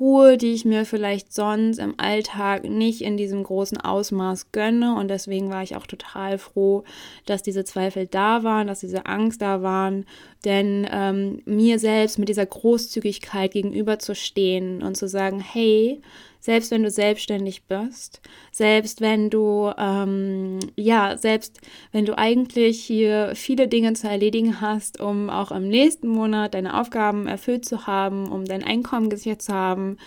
Ruhe, 0.00 0.36
die 0.36 0.52
ich 0.52 0.64
mir 0.64 0.84
vielleicht 0.84 1.32
sonst 1.32 1.78
im 1.78 1.94
Alltag 1.98 2.64
nicht 2.64 3.00
in 3.00 3.16
diesem 3.16 3.42
großen 3.42 3.78
Ausmaß 3.78 4.52
gönne. 4.52 4.94
Und 4.94 5.08
deswegen 5.08 5.50
war 5.50 5.62
ich 5.62 5.76
auch 5.76 5.86
total 5.86 6.38
froh, 6.38 6.84
dass 7.26 7.42
diese 7.42 7.64
Zweifel 7.64 8.06
da 8.06 8.44
waren, 8.44 8.68
dass 8.68 8.80
diese 8.80 9.06
Angst 9.06 9.42
da 9.42 9.62
waren. 9.62 10.06
Denn 10.44 10.86
ähm, 10.90 11.42
mir 11.46 11.78
selbst 11.78 12.18
mit 12.18 12.28
dieser 12.28 12.46
Großzügigkeit 12.46 13.52
gegenüberzustehen 13.52 14.82
und 14.82 14.96
zu 14.96 15.08
sagen, 15.08 15.40
hey, 15.40 16.00
selbst 16.48 16.70
wenn 16.70 16.82
du 16.82 16.90
selbstständig 16.90 17.64
bist, 17.64 18.22
selbst 18.52 19.02
wenn 19.02 19.28
du, 19.28 19.70
ähm, 19.76 20.60
ja, 20.76 21.18
selbst 21.18 21.60
wenn 21.92 22.06
du 22.06 22.16
eigentlich 22.16 22.82
hier 22.82 23.32
viele 23.34 23.68
Dinge 23.68 23.92
zu 23.92 24.08
erledigen 24.08 24.62
hast, 24.62 24.98
um 24.98 25.28
auch 25.28 25.52
im 25.52 25.68
nächsten 25.68 26.08
Monat 26.08 26.54
deine 26.54 26.80
Aufgaben 26.80 27.26
erfüllt 27.26 27.66
zu 27.66 27.86
haben, 27.86 28.32
um 28.32 28.46
dein 28.46 28.64
Einkommen 28.64 29.10
gesichert 29.10 29.42
zu 29.42 29.52
haben, 29.52 29.98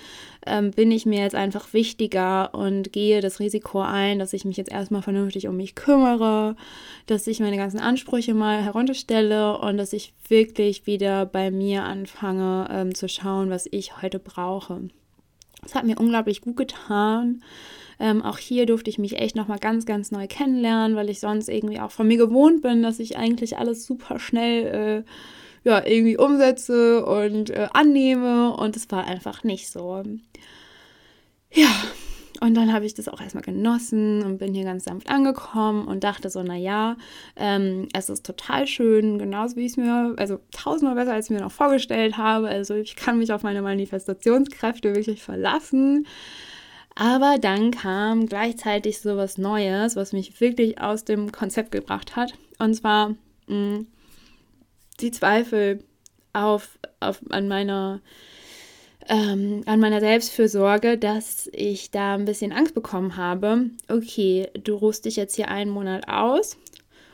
ähm, 0.48 0.72
bin 0.72 0.90
ich 0.90 1.06
mir 1.06 1.20
jetzt 1.20 1.36
einfach 1.36 1.74
wichtiger 1.74 2.56
und 2.56 2.92
gehe 2.92 3.22
das 3.22 3.40
Risiko 3.40 3.82
ein, 3.82 4.18
dass 4.18 4.34
ich 4.34 4.44
mich 4.44 4.58
jetzt 4.58 4.72
erstmal 4.72 5.04
vernünftig 5.04 5.48
um 5.48 5.58
mich 5.58 5.76
kümmere, 5.76 6.56
dass 7.06 7.28
ich 7.28 7.40
meine 7.40 7.58
ganzen 7.58 7.80
Ansprüche 7.80 8.34
mal 8.34 8.64
herunterstelle 8.64 9.60
und 9.60 9.78
dass 9.78 9.94
ich 9.94 10.16
wirklich 10.28 10.88
wieder 10.88 11.28
bei 11.28 11.52
mir 11.52 11.84
anfange 11.84 12.68
ähm, 12.72 12.96
zu 12.96 13.08
schauen, 13.08 13.52
was 13.52 13.68
ich 13.70 14.02
heute 14.02 14.18
brauche. 14.18 14.90
Es 15.66 15.76
hat 15.76 15.86
mir 15.86 16.00
unglaublich 16.00 16.42
gut 16.42 16.58
getan. 16.58 17.44
Ähm, 18.00 18.24
auch 18.24 18.40
hier 18.40 18.66
durfte 18.66 18.90
ich 18.90 18.98
mich 18.98 19.18
echt 19.20 19.36
nochmal 19.36 19.60
ganz, 19.60 19.86
ganz 19.86 20.12
neu 20.12 20.26
kennenlernen, 20.28 20.96
weil 20.96 21.10
ich 21.10 21.20
sonst 21.20 21.50
irgendwie 21.50 21.80
auch 21.80 21.92
von 21.92 22.08
mir 22.08 22.18
gewohnt 22.18 22.64
bin, 22.64 22.82
dass 22.82 23.00
ich 23.00 23.18
eigentlich 23.18 23.58
alles 23.58 23.86
super 23.86 24.18
schnell 24.20 25.06
äh, 25.06 25.70
ja, 25.70 25.86
irgendwie 25.86 26.18
umsetze 26.18 27.06
und 27.06 27.52
äh, 27.52 27.68
annehme. 27.74 28.56
Und 28.56 28.76
es 28.76 28.90
war 28.90 29.06
einfach 29.06 29.44
nicht 29.44 29.70
so. 29.70 30.04
Ja, 31.52 31.70
und 32.42 32.56
dann 32.56 32.74
habe 32.74 32.86
ich 32.86 32.96
das 32.96 33.08
auch 33.08 33.22
erstmal 33.22 33.44
genossen 33.44 34.24
und 34.24 34.40
bin 34.40 34.56
hier 34.56 34.64
ganz 34.64 34.86
sanft 34.86 35.12
angekommen 35.12 35.88
und 35.88 36.04
dachte 36.04 36.28
so, 36.32 36.42
naja, 36.42 36.98
ähm, 37.36 37.88
es 37.94 38.10
ist 38.10 38.26
total 38.26 38.66
schön, 38.66 39.20
genauso 39.20 39.58
wie 39.58 39.66
ich 39.66 39.74
es 39.74 39.78
mir, 39.78 40.16
also 40.18 40.40
tausendmal 40.52 40.96
besser, 40.96 41.14
als 41.14 41.28
ich 41.28 41.30
mir 41.30 41.42
noch 41.42 41.52
vorgestellt 41.52 42.18
habe. 42.18 42.48
Also 42.48 42.74
ich 42.74 42.96
kann 42.96 43.20
mich 43.20 43.32
auf 43.32 43.44
meine 43.44 43.62
Manifestationskräfte 43.62 44.96
wirklich 44.96 45.22
verlassen. 45.22 46.08
Aber 46.96 47.38
dann 47.40 47.70
kam 47.70 48.26
gleichzeitig 48.26 49.00
so 49.00 49.18
was 49.18 49.38
Neues, 49.38 49.96
was 49.96 50.12
mich 50.12 50.42
wirklich 50.42 50.82
aus 50.82 51.06
dem 51.06 51.32
Konzept 51.32 51.72
gebracht 51.72 52.16
hat. 52.16 52.34
Und 52.58 52.74
zwar 52.74 53.10
mh, 53.46 53.56
mm, 53.56 53.88
die 55.00 55.12
Zweifel 55.12 55.84
auf, 56.34 56.80
auf, 57.02 57.22
an 57.30 57.48
meiner 57.48 58.02
ähm, 59.12 59.64
an 59.66 59.82
meiner 59.82 60.00
Selbstfürsorge, 60.00 60.98
dass 60.98 61.50
ich 61.52 61.92
da 61.92 62.16
ein 62.16 62.24
bisschen 62.24 62.54
Angst 62.54 62.74
bekommen 62.74 63.18
habe. 63.18 63.70
Okay, 63.90 64.48
du 64.64 64.76
ruhst 64.76 65.04
dich 65.04 65.18
jetzt 65.18 65.36
hier 65.36 65.50
einen 65.50 65.70
Monat 65.70 66.08
aus. 66.08 66.58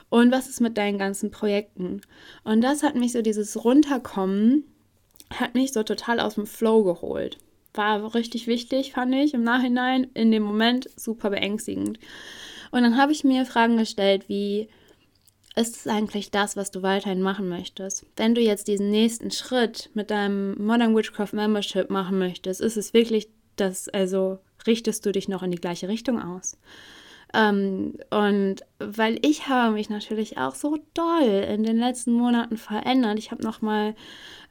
Und 0.10 0.32
was 0.32 0.48
ist 0.48 0.62
mit 0.62 0.77
deinen 0.77 1.00
ganzen 1.00 1.32
Projekten? 1.32 2.01
Und 2.44 2.62
das 2.62 2.84
hat 2.84 2.94
mich 2.94 3.13
so, 3.13 3.24
dieses 3.24 3.66
Runterkommen, 3.66 4.63
hat 5.34 5.56
mich 5.56 5.74
so 5.74 5.82
total 5.82 6.20
aus 6.20 6.36
dem 6.36 6.46
Flow 6.46 6.84
geholt. 6.84 7.39
War 7.74 8.13
richtig 8.13 8.46
wichtig, 8.46 8.94
fand 8.94 9.16
ich 9.16 9.34
im 9.34 9.44
Nachhinein, 9.44 10.08
in 10.13 10.32
dem 10.32 10.44
Moment 10.44 10.88
super 10.96 11.32
beängstigend. 11.32 11.98
Und 12.70 12.84
dann 12.84 12.98
habe 12.98 13.12
ich 13.12 13.24
mir 13.24 13.44
Fragen 13.46 13.75
gestellt, 13.75 14.25
wie, 14.30 14.70
ist 15.57 15.75
es 15.75 15.87
eigentlich 15.87 16.29
das, 16.29 16.55
was 16.55 16.69
du 16.69 16.83
weiterhin 16.83 17.21
machen 17.21 17.49
möchtest? 17.49 18.05
Wenn 18.15 18.35
du 18.35 18.41
jetzt 18.41 18.67
diesen 18.67 18.91
nächsten 18.91 19.31
Schritt 19.31 19.89
mit 19.95 20.11
deinem 20.11 20.53
Modern 20.63 20.95
Witchcraft 20.95 21.33
Membership 21.33 21.89
machen 21.89 22.19
möchtest, 22.19 22.61
ist 22.61 22.77
es 22.77 22.93
wirklich 22.93 23.27
das, 23.55 23.89
also 23.89 24.37
richtest 24.67 25.05
du 25.05 25.11
dich 25.11 25.27
noch 25.27 25.41
in 25.41 25.51
die 25.51 25.57
gleiche 25.57 25.87
Richtung 25.87 26.21
aus? 26.21 26.57
Ähm, 27.34 27.98
und 28.10 28.55
weil 28.79 29.19
ich 29.22 29.48
habe 29.50 29.74
mich 29.74 29.89
natürlich 29.89 30.38
auch 30.38 30.55
so 30.55 30.77
doll 30.93 31.46
in 31.50 31.63
den 31.63 31.77
letzten 31.77 32.13
Monaten 32.13 32.57
verändert. 32.57 33.19
Ich 33.19 33.31
habe 33.31 33.43
nochmal 33.43 33.96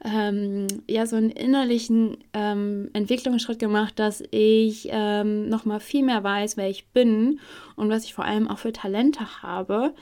ähm, 0.05 0.67
ja, 0.87 1.05
so 1.07 1.15
einen 1.15 1.31
innerlichen 1.31 2.17
ähm, 2.33 2.89
Entwicklungsschritt 2.93 3.59
gemacht, 3.59 3.97
dass 3.97 4.23
ich 4.31 4.89
ähm, 4.91 5.49
nochmal 5.49 5.79
viel 5.79 6.03
mehr 6.03 6.23
weiß, 6.23 6.55
wer 6.55 6.69
ich 6.69 6.89
bin 6.89 7.39
und 7.75 7.89
was 7.89 8.05
ich 8.05 8.13
vor 8.13 8.25
allem 8.25 8.47
auch 8.47 8.59
für 8.59 8.73
Talente 8.73 9.41
habe. 9.41 9.93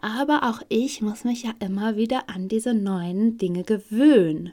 Aber 0.00 0.42
auch 0.42 0.60
ich 0.68 1.02
muss 1.02 1.24
mich 1.24 1.44
ja 1.44 1.52
immer 1.60 1.96
wieder 1.96 2.28
an 2.28 2.48
diese 2.48 2.74
neuen 2.74 3.38
Dinge 3.38 3.62
gewöhnen. 3.62 4.52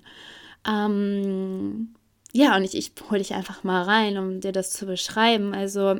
Ähm, 0.67 1.95
ja, 2.33 2.55
und 2.55 2.63
ich, 2.63 2.75
ich 2.75 2.93
hole 3.09 3.19
dich 3.19 3.33
einfach 3.33 3.63
mal 3.63 3.83
rein, 3.83 4.17
um 4.17 4.39
dir 4.39 4.51
das 4.51 4.71
zu 4.71 4.85
beschreiben. 4.85 5.53
Also 5.53 5.95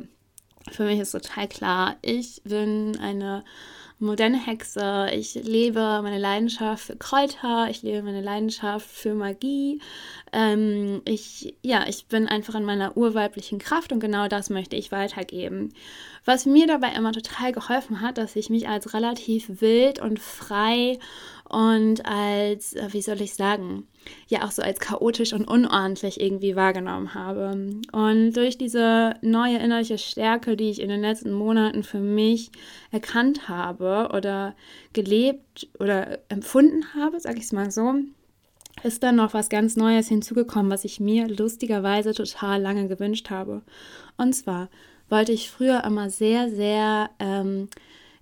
für 0.70 0.84
mich 0.84 1.00
ist 1.00 1.12
total 1.12 1.48
klar, 1.48 1.96
ich 2.02 2.40
bin 2.44 2.98
eine 3.00 3.44
moderne 4.02 4.44
Hexe. 4.44 5.08
Ich 5.14 5.34
lebe 5.34 6.00
meine 6.02 6.18
Leidenschaft 6.18 6.84
für 6.84 6.96
Kräuter, 6.96 7.68
ich 7.70 7.82
lebe 7.82 8.02
meine 8.02 8.20
Leidenschaft 8.20 8.86
für 8.86 9.14
Magie. 9.14 9.80
Ähm, 10.32 11.00
ich, 11.04 11.54
ja, 11.62 11.86
ich 11.88 12.06
bin 12.06 12.26
einfach 12.28 12.56
in 12.56 12.64
meiner 12.64 12.96
urweiblichen 12.96 13.58
Kraft 13.58 13.92
und 13.92 14.00
genau 14.00 14.28
das 14.28 14.50
möchte 14.50 14.76
ich 14.76 14.92
weitergeben. 14.92 15.72
Was 16.24 16.46
mir 16.46 16.66
dabei 16.66 16.92
immer 16.92 17.12
total 17.12 17.52
geholfen 17.52 18.00
hat, 18.00 18.18
dass 18.18 18.36
ich 18.36 18.50
mich 18.50 18.68
als 18.68 18.92
relativ 18.92 19.60
wild 19.60 20.00
und 20.00 20.18
frei 20.18 20.98
und 21.52 22.06
als, 22.06 22.72
äh, 22.72 22.88
wie 22.92 23.02
soll 23.02 23.20
ich 23.20 23.34
sagen, 23.34 23.86
ja 24.26 24.44
auch 24.44 24.50
so 24.50 24.62
als 24.62 24.80
chaotisch 24.80 25.34
und 25.34 25.46
unordentlich 25.46 26.18
irgendwie 26.18 26.56
wahrgenommen 26.56 27.12
habe. 27.12 27.52
Und 27.92 28.32
durch 28.32 28.56
diese 28.56 29.16
neue 29.20 29.58
innerliche 29.58 29.98
Stärke, 29.98 30.56
die 30.56 30.70
ich 30.70 30.80
in 30.80 30.88
den 30.88 31.02
letzten 31.02 31.30
Monaten 31.30 31.82
für 31.82 32.00
mich 32.00 32.50
erkannt 32.90 33.50
habe 33.50 34.08
oder 34.14 34.54
gelebt 34.94 35.68
oder 35.78 36.20
empfunden 36.30 36.94
habe, 36.94 37.20
sag 37.20 37.36
ich 37.36 37.44
es 37.44 37.52
mal 37.52 37.70
so, 37.70 37.96
ist 38.82 39.02
dann 39.02 39.16
noch 39.16 39.34
was 39.34 39.50
ganz 39.50 39.76
Neues 39.76 40.08
hinzugekommen, 40.08 40.72
was 40.72 40.86
ich 40.86 41.00
mir 41.00 41.28
lustigerweise 41.28 42.14
total 42.14 42.62
lange 42.62 42.88
gewünscht 42.88 43.28
habe. 43.28 43.60
Und 44.16 44.32
zwar 44.32 44.70
wollte 45.10 45.32
ich 45.32 45.50
früher 45.50 45.84
immer 45.84 46.08
sehr, 46.08 46.48
sehr 46.48 47.10
ähm, 47.18 47.68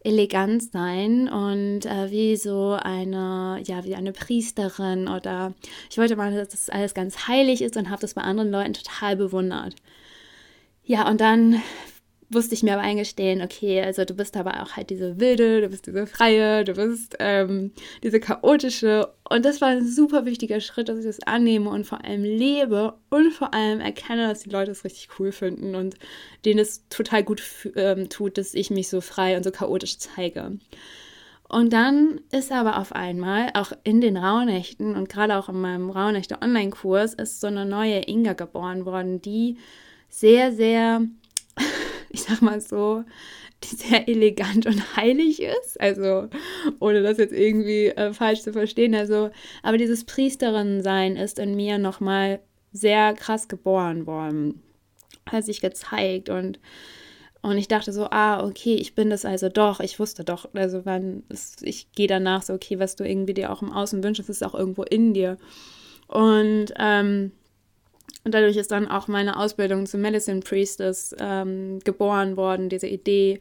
elegant 0.03 0.63
sein 0.73 1.29
und 1.29 1.85
äh, 1.85 2.11
wie 2.11 2.37
so 2.37 2.79
eine, 2.81 3.61
ja, 3.65 3.85
wie 3.85 3.95
eine 3.95 4.13
Priesterin 4.13 5.09
oder 5.09 5.53
ich 5.91 5.99
wollte 5.99 6.17
mal, 6.17 6.35
dass 6.35 6.49
das 6.49 6.71
alles 6.71 6.95
ganz 6.95 7.29
heilig 7.29 7.61
ist 7.61 7.77
und 7.77 7.91
habe 7.91 8.01
das 8.01 8.15
bei 8.15 8.23
anderen 8.23 8.51
Leuten 8.51 8.73
total 8.73 9.17
bewundert. 9.17 9.75
Ja, 10.85 11.09
und 11.09 11.21
dann 11.21 11.63
musste 12.31 12.55
ich 12.55 12.63
mir 12.63 12.75
aber 12.75 12.83
eingestehen, 12.83 13.43
okay, 13.43 13.83
also 13.83 14.05
du 14.05 14.15
bist 14.15 14.37
aber 14.37 14.63
auch 14.63 14.77
halt 14.77 14.91
diese 14.91 15.19
wilde, 15.19 15.61
du 15.61 15.69
bist 15.69 15.87
diese 15.87 16.07
freie, 16.07 16.65
du 16.65 16.75
bist 16.75 17.17
ähm, 17.19 17.73
diese 18.03 18.21
chaotische. 18.21 19.13
Und 19.29 19.45
das 19.45 19.61
war 19.61 19.69
ein 19.69 19.87
super 19.87 20.25
wichtiger 20.25 20.61
Schritt, 20.61 20.89
dass 20.89 20.99
ich 20.99 21.05
das 21.05 21.21
annehme 21.27 21.71
und 21.71 21.85
vor 21.85 22.05
allem 22.05 22.23
lebe 22.23 22.95
und 23.11 23.33
vor 23.33 23.53
allem 23.53 23.81
erkenne, 23.81 24.29
dass 24.29 24.41
die 24.41 24.51
Leute 24.51 24.71
es 24.71 24.85
richtig 24.85 25.09
cool 25.19 25.33
finden 25.33 25.75
und 25.75 25.97
denen 26.45 26.61
es 26.61 26.89
total 26.89 27.25
gut 27.25 27.43
ähm, 27.75 28.09
tut, 28.09 28.39
dass 28.39 28.55
ich 28.55 28.71
mich 28.71 28.89
so 28.89 29.01
frei 29.01 29.37
und 29.37 29.43
so 29.43 29.51
chaotisch 29.51 29.99
zeige. 29.99 30.59
Und 31.49 31.73
dann 31.73 32.21
ist 32.31 32.53
aber 32.53 32.79
auf 32.79 32.93
einmal 32.93 33.51
auch 33.55 33.73
in 33.83 34.01
den 34.01 34.17
Rauhnächten 34.17 34.95
und 34.95 35.09
gerade 35.09 35.37
auch 35.37 35.49
in 35.49 35.61
meinem 35.61 35.91
Rauhnächte-Online-Kurs 35.91 37.15
ist 37.15 37.41
so 37.41 37.49
eine 37.49 37.67
neue 37.67 38.09
Inga 38.09 38.35
geboren 38.35 38.87
worden, 38.87 39.21
die 39.21 39.57
sehr, 40.09 40.53
sehr 40.53 41.03
ich 42.11 42.23
sag 42.23 42.43
mal 42.43 42.61
so, 42.61 43.05
die 43.65 43.77
sehr 43.77 44.09
elegant 44.09 44.67
und 44.67 44.97
heilig 44.97 45.43
ist. 45.43 45.81
Also, 45.81 46.29
ohne 46.81 47.03
das 47.03 47.19
jetzt 47.19 47.33
irgendwie 47.33 47.87
äh, 47.87 48.13
falsch 48.13 48.43
zu 48.43 48.53
verstehen. 48.53 48.95
Also, 48.95 49.31
aber 49.63 49.79
dieses 49.79 50.05
Priesterin-Sein 50.05 51.17
ist 51.17 51.39
in 51.39 51.55
mir 51.55 51.79
nochmal 51.79 52.41
sehr 52.73 53.15
krass 53.15 53.49
geboren 53.49 54.07
worden. 54.07 54.63
Hat 55.27 55.45
sich 55.45 55.61
gezeigt 55.61 56.29
und 56.29 56.59
und 57.43 57.57
ich 57.57 57.69
dachte 57.69 57.93
so, 57.93 58.05
ah, 58.11 58.45
okay, 58.45 58.75
ich 58.75 58.95
bin 58.95 59.09
das 59.09 59.25
also 59.25 59.49
doch. 59.49 59.81
Ich 59.81 59.99
wusste 59.99 60.25
doch, 60.25 60.51
also 60.53 60.85
wann, 60.85 61.23
ich 61.63 61.91
gehe 61.93 62.07
danach 62.07 62.43
so, 62.43 62.53
okay, 62.53 62.79
was 62.79 62.97
du 62.97 63.05
irgendwie 63.09 63.33
dir 63.33 63.51
auch 63.51 63.63
im 63.63 63.73
Außen 63.73 64.05
wünschst, 64.05 64.29
ist 64.29 64.45
auch 64.45 64.55
irgendwo 64.55 64.83
in 64.83 65.15
dir. 65.15 65.39
Und 66.07 66.67
ähm, 66.79 67.33
und 68.25 68.35
dadurch 68.35 68.57
ist 68.57 68.71
dann 68.71 68.89
auch 68.89 69.09
meine 69.09 69.39
Ausbildung 69.39 69.87
zum 69.87 70.03
Medicine 70.03 70.41
Priestess 70.41 71.15
ähm, 71.19 71.79
geboren 71.85 72.37
worden, 72.37 72.69
diese 72.69 72.87
Idee, 72.87 73.41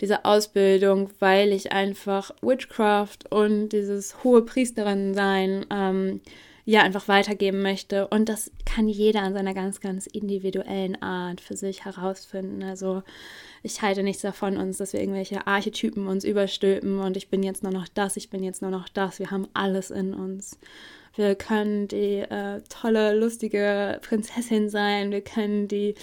diese 0.00 0.24
Ausbildung, 0.24 1.10
weil 1.18 1.52
ich 1.52 1.72
einfach 1.72 2.32
Witchcraft 2.40 3.30
und 3.30 3.70
dieses 3.70 4.22
hohe 4.22 4.42
Priesterin 4.42 5.14
sein 5.14 5.66
ähm, 5.70 6.20
ja 6.64 6.82
einfach 6.82 7.08
weitergeben 7.08 7.62
möchte. 7.62 8.06
Und 8.08 8.28
das 8.28 8.50
kann 8.64 8.88
jeder 8.88 9.22
an 9.22 9.34
seiner 9.34 9.54
ganz, 9.54 9.80
ganz 9.80 10.06
individuellen 10.06 11.00
Art 11.02 11.40
für 11.40 11.56
sich 11.56 11.84
herausfinden. 11.84 12.62
Also 12.62 13.02
ich 13.62 13.82
halte 13.82 14.02
nichts 14.02 14.22
davon 14.22 14.56
uns, 14.56 14.78
dass 14.78 14.92
wir 14.92 15.00
irgendwelche 15.00 15.46
Archetypen 15.46 16.06
uns 16.06 16.24
überstülpen 16.24 17.00
und 17.00 17.16
ich 17.16 17.28
bin 17.28 17.42
jetzt 17.42 17.62
nur 17.62 17.72
noch 17.72 17.88
das, 17.88 18.16
ich 18.16 18.30
bin 18.30 18.42
jetzt 18.42 18.62
nur 18.62 18.70
noch 18.70 18.88
das. 18.88 19.18
Wir 19.18 19.30
haben 19.30 19.48
alles 19.54 19.90
in 19.90 20.14
uns. 20.14 20.58
Wir 21.14 21.34
können 21.34 21.88
die 21.88 22.18
äh, 22.20 22.60
tolle, 22.68 23.14
lustige 23.18 23.98
Prinzessin 24.02 24.70
sein. 24.70 25.10
Wir 25.10 25.20
können 25.20 25.68
die, 25.68 25.94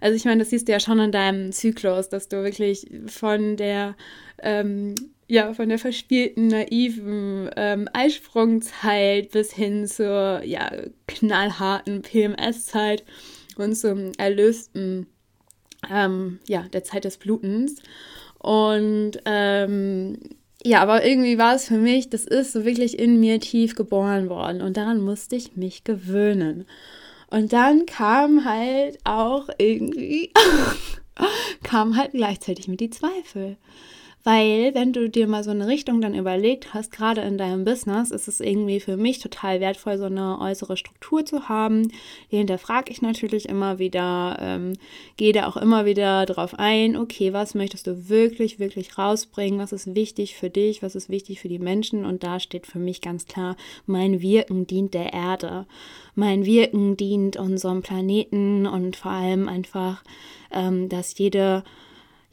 also 0.00 0.14
ich 0.14 0.24
meine, 0.24 0.40
das 0.40 0.50
siehst 0.50 0.68
du 0.68 0.72
ja 0.72 0.80
schon 0.80 1.00
in 1.00 1.12
deinem 1.12 1.52
Zyklus, 1.52 2.08
dass 2.08 2.28
du 2.28 2.42
wirklich 2.44 2.88
von 3.06 3.56
der, 3.56 3.96
ähm, 4.40 4.94
ja, 5.26 5.54
von 5.54 5.68
der 5.68 5.78
verspielten, 5.78 6.48
naiven 6.48 7.50
ähm, 7.56 7.88
Eisprungzeit 7.92 9.32
bis 9.32 9.52
hin 9.52 9.86
zur, 9.86 10.42
ja, 10.44 10.70
knallharten 11.08 12.02
PMS-Zeit 12.02 13.04
und 13.56 13.74
zum 13.74 14.12
erlösten, 14.18 15.06
ähm, 15.90 16.38
ja, 16.46 16.62
der 16.72 16.84
Zeit 16.84 17.04
des 17.04 17.16
Blutens. 17.16 17.82
Und 18.38 19.12
ähm, 19.24 20.18
ja, 20.64 20.80
aber 20.80 21.04
irgendwie 21.04 21.36
war 21.36 21.54
es 21.54 21.66
für 21.66 21.76
mich, 21.76 22.08
das 22.08 22.24
ist 22.24 22.52
so 22.52 22.64
wirklich 22.64 22.98
in 22.98 23.20
mir 23.20 23.38
tief 23.38 23.74
geboren 23.74 24.30
worden 24.30 24.62
und 24.62 24.76
daran 24.76 25.00
musste 25.00 25.36
ich 25.36 25.56
mich 25.56 25.84
gewöhnen. 25.84 26.66
Und 27.30 27.52
dann 27.52 27.84
kam 27.84 28.44
halt 28.44 28.98
auch 29.04 29.48
irgendwie, 29.58 30.32
kam 31.62 31.96
halt 31.96 32.12
gleichzeitig 32.12 32.68
mit 32.68 32.80
die 32.80 32.90
Zweifel. 32.90 33.56
Weil, 34.26 34.74
wenn 34.74 34.94
du 34.94 35.10
dir 35.10 35.28
mal 35.28 35.44
so 35.44 35.50
eine 35.50 35.66
Richtung 35.66 36.00
dann 36.00 36.14
überlegt 36.14 36.72
hast, 36.72 36.90
gerade 36.90 37.20
in 37.20 37.36
deinem 37.36 37.66
Business, 37.66 38.10
ist 38.10 38.26
es 38.26 38.40
irgendwie 38.40 38.80
für 38.80 38.96
mich 38.96 39.18
total 39.18 39.60
wertvoll, 39.60 39.98
so 39.98 40.04
eine 40.04 40.40
äußere 40.40 40.78
Struktur 40.78 41.26
zu 41.26 41.50
haben. 41.50 41.92
Die 42.32 42.38
hinterfrage 42.38 42.90
ich 42.90 43.02
natürlich 43.02 43.46
immer 43.46 43.78
wieder, 43.78 44.38
ähm, 44.40 44.72
gehe 45.18 45.34
da 45.34 45.46
auch 45.46 45.58
immer 45.58 45.84
wieder 45.84 46.24
drauf 46.24 46.54
ein, 46.56 46.96
okay, 46.96 47.34
was 47.34 47.54
möchtest 47.54 47.86
du 47.86 48.08
wirklich, 48.08 48.58
wirklich 48.58 48.96
rausbringen? 48.96 49.60
Was 49.60 49.72
ist 49.72 49.94
wichtig 49.94 50.36
für 50.36 50.48
dich? 50.48 50.82
Was 50.82 50.94
ist 50.94 51.10
wichtig 51.10 51.40
für 51.40 51.48
die 51.48 51.58
Menschen? 51.58 52.06
Und 52.06 52.24
da 52.24 52.40
steht 52.40 52.66
für 52.66 52.78
mich 52.78 53.02
ganz 53.02 53.26
klar, 53.26 53.56
mein 53.84 54.22
Wirken 54.22 54.66
dient 54.66 54.94
der 54.94 55.12
Erde. 55.12 55.66
Mein 56.14 56.46
Wirken 56.46 56.96
dient 56.96 57.36
unserem 57.36 57.82
Planeten 57.82 58.66
und 58.66 58.96
vor 58.96 59.12
allem 59.12 59.50
einfach, 59.50 60.02
ähm, 60.50 60.88
dass 60.88 61.18
jede 61.18 61.62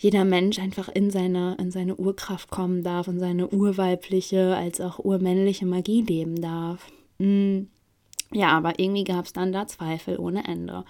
jeder 0.01 0.25
Mensch 0.25 0.57
einfach 0.57 0.89
in 0.89 1.11
seine, 1.11 1.55
in 1.59 1.69
seine 1.69 1.95
Urkraft 1.95 2.49
kommen 2.49 2.81
darf 2.81 3.07
und 3.07 3.19
seine 3.19 3.47
urweibliche 3.49 4.55
als 4.55 4.81
auch 4.81 4.97
urmännliche 4.97 5.67
Magie 5.67 6.01
leben 6.01 6.41
darf. 6.41 6.91
Mm. 7.19 7.67
Ja, 8.33 8.57
aber 8.57 8.79
irgendwie 8.79 9.03
gab 9.03 9.25
es 9.25 9.33
dann 9.33 9.51
da 9.51 9.67
Zweifel 9.67 10.17
ohne 10.17 10.47
Ende. 10.47 10.85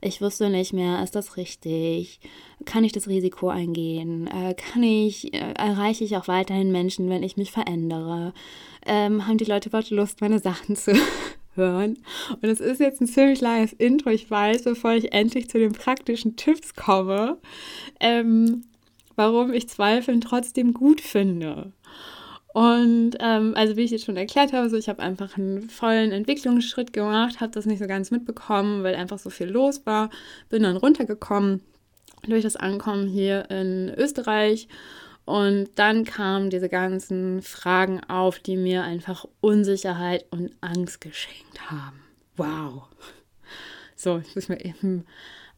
Ich 0.00 0.20
wusste 0.22 0.48
nicht 0.48 0.72
mehr, 0.72 1.02
ist 1.02 1.16
das 1.16 1.36
richtig? 1.36 2.20
Kann 2.64 2.84
ich 2.84 2.92
das 2.92 3.08
Risiko 3.08 3.48
eingehen? 3.48 4.28
Äh, 4.28 4.54
kann 4.54 4.82
ich, 4.82 5.34
äh, 5.34 5.54
erreiche 5.56 6.04
ich 6.04 6.16
auch 6.16 6.28
weiterhin 6.28 6.70
Menschen, 6.70 7.10
wenn 7.10 7.24
ich 7.24 7.36
mich 7.36 7.50
verändere? 7.50 8.32
Ähm, 8.86 9.26
haben 9.26 9.38
die 9.38 9.44
Leute 9.44 9.70
überhaupt 9.70 9.90
Lust, 9.90 10.20
meine 10.20 10.38
Sachen 10.38 10.76
zu 10.76 10.92
hören? 11.56 11.98
Und 12.30 12.48
es 12.48 12.60
ist 12.60 12.80
jetzt 12.80 13.00
ein 13.00 13.06
ziemlich 13.06 13.40
langes 13.40 13.72
Intro, 13.72 14.10
ich 14.10 14.30
weiß, 14.30 14.64
bevor 14.64 14.92
ich 14.92 15.12
endlich 15.12 15.48
zu 15.48 15.58
den 15.58 15.72
praktischen 15.72 16.36
Tipps 16.36 16.74
komme 16.74 17.38
ähm, 18.00 18.64
warum 19.16 19.52
ich 19.52 19.68
Zweifeln 19.68 20.20
trotzdem 20.20 20.74
gut 20.74 21.00
finde. 21.00 21.72
Und 22.52 23.12
ähm, 23.18 23.54
also 23.56 23.76
wie 23.76 23.82
ich 23.82 23.90
jetzt 23.90 24.04
schon 24.04 24.16
erklärt 24.16 24.52
habe, 24.52 24.70
so 24.70 24.76
ich 24.76 24.88
habe 24.88 25.02
einfach 25.02 25.36
einen 25.36 25.68
vollen 25.68 26.12
Entwicklungsschritt 26.12 26.92
gemacht, 26.92 27.40
habe 27.40 27.50
das 27.50 27.66
nicht 27.66 27.80
so 27.80 27.88
ganz 27.88 28.12
mitbekommen, 28.12 28.84
weil 28.84 28.94
einfach 28.94 29.18
so 29.18 29.30
viel 29.30 29.48
los 29.48 29.84
war. 29.86 30.10
Bin 30.50 30.62
dann 30.62 30.76
runtergekommen 30.76 31.62
durch 32.28 32.42
das 32.42 32.56
Ankommen 32.56 33.08
hier 33.08 33.50
in 33.50 33.92
Österreich. 33.96 34.68
Und 35.24 35.70
dann 35.76 36.04
kamen 36.04 36.50
diese 36.50 36.68
ganzen 36.68 37.40
Fragen 37.40 38.04
auf, 38.04 38.38
die 38.38 38.56
mir 38.56 38.82
einfach 38.82 39.24
Unsicherheit 39.40 40.26
und 40.30 40.50
Angst 40.60 41.00
geschenkt 41.00 41.70
haben. 41.70 42.02
Wow. 42.36 42.88
So, 43.96 44.18
ich 44.18 44.34
muss 44.34 44.48
mir 44.48 44.62
eben 44.62 45.06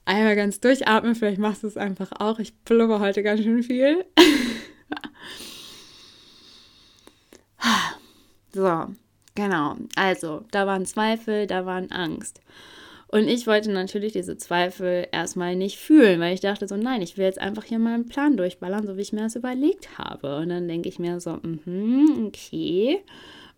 einmal 0.05 0.37
ganz 0.37 0.61
durchatmen. 0.61 1.17
Vielleicht 1.17 1.41
machst 1.41 1.65
du 1.65 1.67
es 1.67 1.77
einfach 1.77 2.13
auch. 2.21 2.39
Ich 2.39 2.55
blubber 2.59 3.01
heute 3.01 3.25
ganz 3.25 3.43
schön 3.43 3.65
viel. 3.65 4.05
so, 8.55 8.87
genau. 9.35 9.77
Also, 9.97 10.45
da 10.53 10.67
waren 10.67 10.87
Zweifel, 10.87 11.49
da 11.49 11.67
waren 11.67 11.91
Angst. 11.91 12.41
Und 13.09 13.29
ich 13.29 13.47
wollte 13.47 13.71
natürlich 13.71 14.13
diese 14.13 14.37
Zweifel 14.37 15.07
erstmal 15.13 15.55
nicht 15.55 15.79
fühlen, 15.79 16.21
weil 16.21 16.35
ich 16.35 16.41
dachte 16.41 16.67
so, 16.67 16.77
nein, 16.77 17.03
ich 17.03 17.17
will 17.17 17.25
jetzt 17.25 17.41
einfach 17.41 17.65
hier 17.65 17.79
meinen 17.79 18.07
Plan 18.07 18.37
durchballern, 18.37 18.87
so 18.87 18.97
wie 18.97 19.03
ich 19.03 19.13
mir 19.13 19.23
das 19.23 19.37
überlegt 19.37 19.97
habe. 19.97 20.39
Und 20.39 20.49
dann 20.49 20.67
denke 20.67 20.89
ich 20.89 20.99
mir 20.99 21.21
so, 21.21 21.39
mhm, 21.43 22.27
okay. 22.27 22.99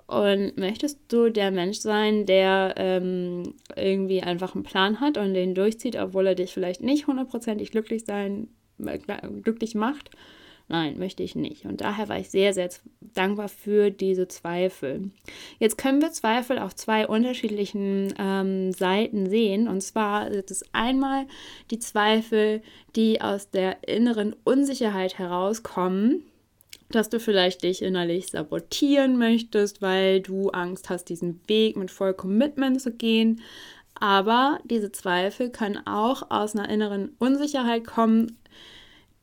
Und 0.07 0.57
möchtest 0.57 1.01
du 1.09 1.31
der 1.31 1.51
Mensch 1.51 1.79
sein, 1.79 2.27
der 2.27 2.75
ähm, 2.77 3.55
irgendwie 3.77 4.23
einfach 4.23 4.55
einen 4.55 4.65
Plan 4.65 5.01
hat 5.01 5.19
und 5.19 5.35
den 5.35 5.55
durchzieht, 5.55 5.97
obwohl 5.97 6.27
er 6.27 6.35
dich 6.35 6.53
vielleicht 6.53 6.83
nicht 6.83 7.07
hundertprozentig 7.07 7.71
glücklich 7.71 8.05
sein, 8.05 8.49
äh, 8.85 8.99
glücklich 9.43 9.75
macht? 9.75 10.11
Nein, 10.71 10.99
möchte 10.99 11.23
ich 11.23 11.35
nicht. 11.35 11.65
Und 11.65 11.81
daher 11.81 12.11
war 12.11 12.19
ich 12.19 12.29
sehr, 12.29 12.53
sehr 12.53 12.69
dankbar 13.01 13.49
für 13.49 13.91
diese 13.91 14.29
Zweifel. 14.29 15.11
Jetzt 15.59 15.79
können 15.79 16.03
wir 16.03 16.13
Zweifel 16.13 16.59
auf 16.59 16.77
zwei 16.77 17.07
unterschiedlichen 17.07 18.13
ähm, 18.19 18.73
Seiten 18.73 19.31
sehen. 19.31 19.67
Und 19.67 19.81
zwar 19.81 20.31
ist 20.31 20.51
es 20.51 20.63
einmal 20.73 21.27
die 21.71 21.79
Zweifel, 21.79 22.61
die 22.97 23.23
aus 23.23 23.51
der 23.51 23.89
inneren 23.89 24.37
Unsicherheit 24.45 25.19
herauskommen 25.19 26.25
dass 26.91 27.11
du 27.11 27.21
vielleicht 27.21 27.65
dich 27.65 27.83
innerlich 27.83 28.29
sabotieren 28.29 29.19
möchtest, 29.19 29.83
weil 29.83 30.21
du 30.21 30.49
Angst 30.51 30.89
hast, 30.89 31.11
diesen 31.11 31.41
Weg 31.47 31.77
mit 31.77 31.91
voll 31.91 32.15
Commitment 32.15 32.81
zu 32.81 32.93
gehen. 32.93 33.43
Aber 33.95 34.59
diese 34.65 34.93
Zweifel 34.93 35.51
können 35.51 35.87
auch 35.87 36.31
aus 36.31 36.55
einer 36.55 36.69
inneren 36.69 37.11
Unsicherheit 37.19 37.85
kommen, 37.87 38.39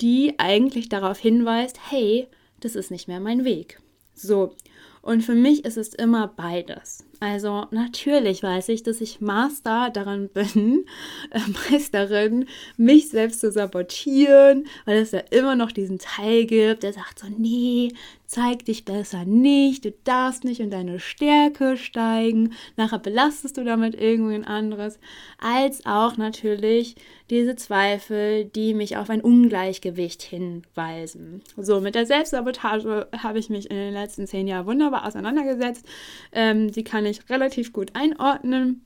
die 0.01 0.35
eigentlich 0.37 0.89
darauf 0.89 1.19
hinweist, 1.19 1.79
hey, 1.89 2.27
das 2.59 2.75
ist 2.75 2.91
nicht 2.91 3.07
mehr 3.07 3.19
mein 3.19 3.45
Weg. 3.45 3.79
So, 4.13 4.55
und 5.01 5.21
für 5.21 5.35
mich 5.35 5.65
ist 5.65 5.77
es 5.77 5.93
immer 5.93 6.27
beides. 6.27 7.05
Also 7.19 7.67
natürlich 7.71 8.43
weiß 8.43 8.69
ich, 8.69 8.83
dass 8.83 9.01
ich 9.01 9.21
Master 9.21 9.89
daran 9.91 10.29
bin, 10.29 10.85
äh, 11.31 11.39
Meisterin, 11.71 12.45
mich 12.77 13.09
selbst 13.09 13.41
zu 13.41 13.51
sabotieren, 13.51 14.67
weil 14.85 14.97
es 14.97 15.11
ja 15.11 15.21
immer 15.31 15.55
noch 15.55 15.71
diesen 15.71 15.99
Teil 15.99 16.45
gibt, 16.45 16.83
der 16.83 16.93
sagt 16.93 17.19
so, 17.19 17.27
nee, 17.37 17.91
zeig 18.27 18.65
dich 18.65 18.85
besser 18.85 19.23
nicht, 19.25 19.85
du 19.85 19.93
darfst 20.03 20.43
nicht 20.43 20.59
in 20.59 20.71
deine 20.71 20.99
Stärke 20.99 21.77
steigen, 21.77 22.53
nachher 22.75 22.99
belastest 22.99 23.57
du 23.57 23.63
damit 23.63 23.95
irgendwen 23.95 24.45
anderes, 24.45 24.99
als 25.39 25.85
auch 25.85 26.17
natürlich 26.17 26.95
diese 27.29 27.55
Zweifel, 27.55 28.45
die 28.45 28.73
mich 28.73 28.97
auf 28.97 29.09
ein 29.09 29.21
Ungleichgewicht 29.21 30.21
hinweisen. 30.21 31.41
So, 31.57 31.81
mit 31.81 31.95
der 31.95 32.05
Selbstsabotage 32.05 33.07
habe 33.17 33.39
ich 33.39 33.49
mich 33.49 33.69
in 33.71 33.77
den 33.77 33.93
letzten 33.93 34.27
zehn 34.27 34.47
Jahren 34.47 34.67
wunderbar 34.67 35.07
auseinandergesetzt. 35.07 35.85
Ähm, 36.31 36.71
die 36.71 36.83
kann 36.83 37.04
ich 37.05 37.29
relativ 37.29 37.73
gut 37.73 37.95
einordnen. 37.95 38.85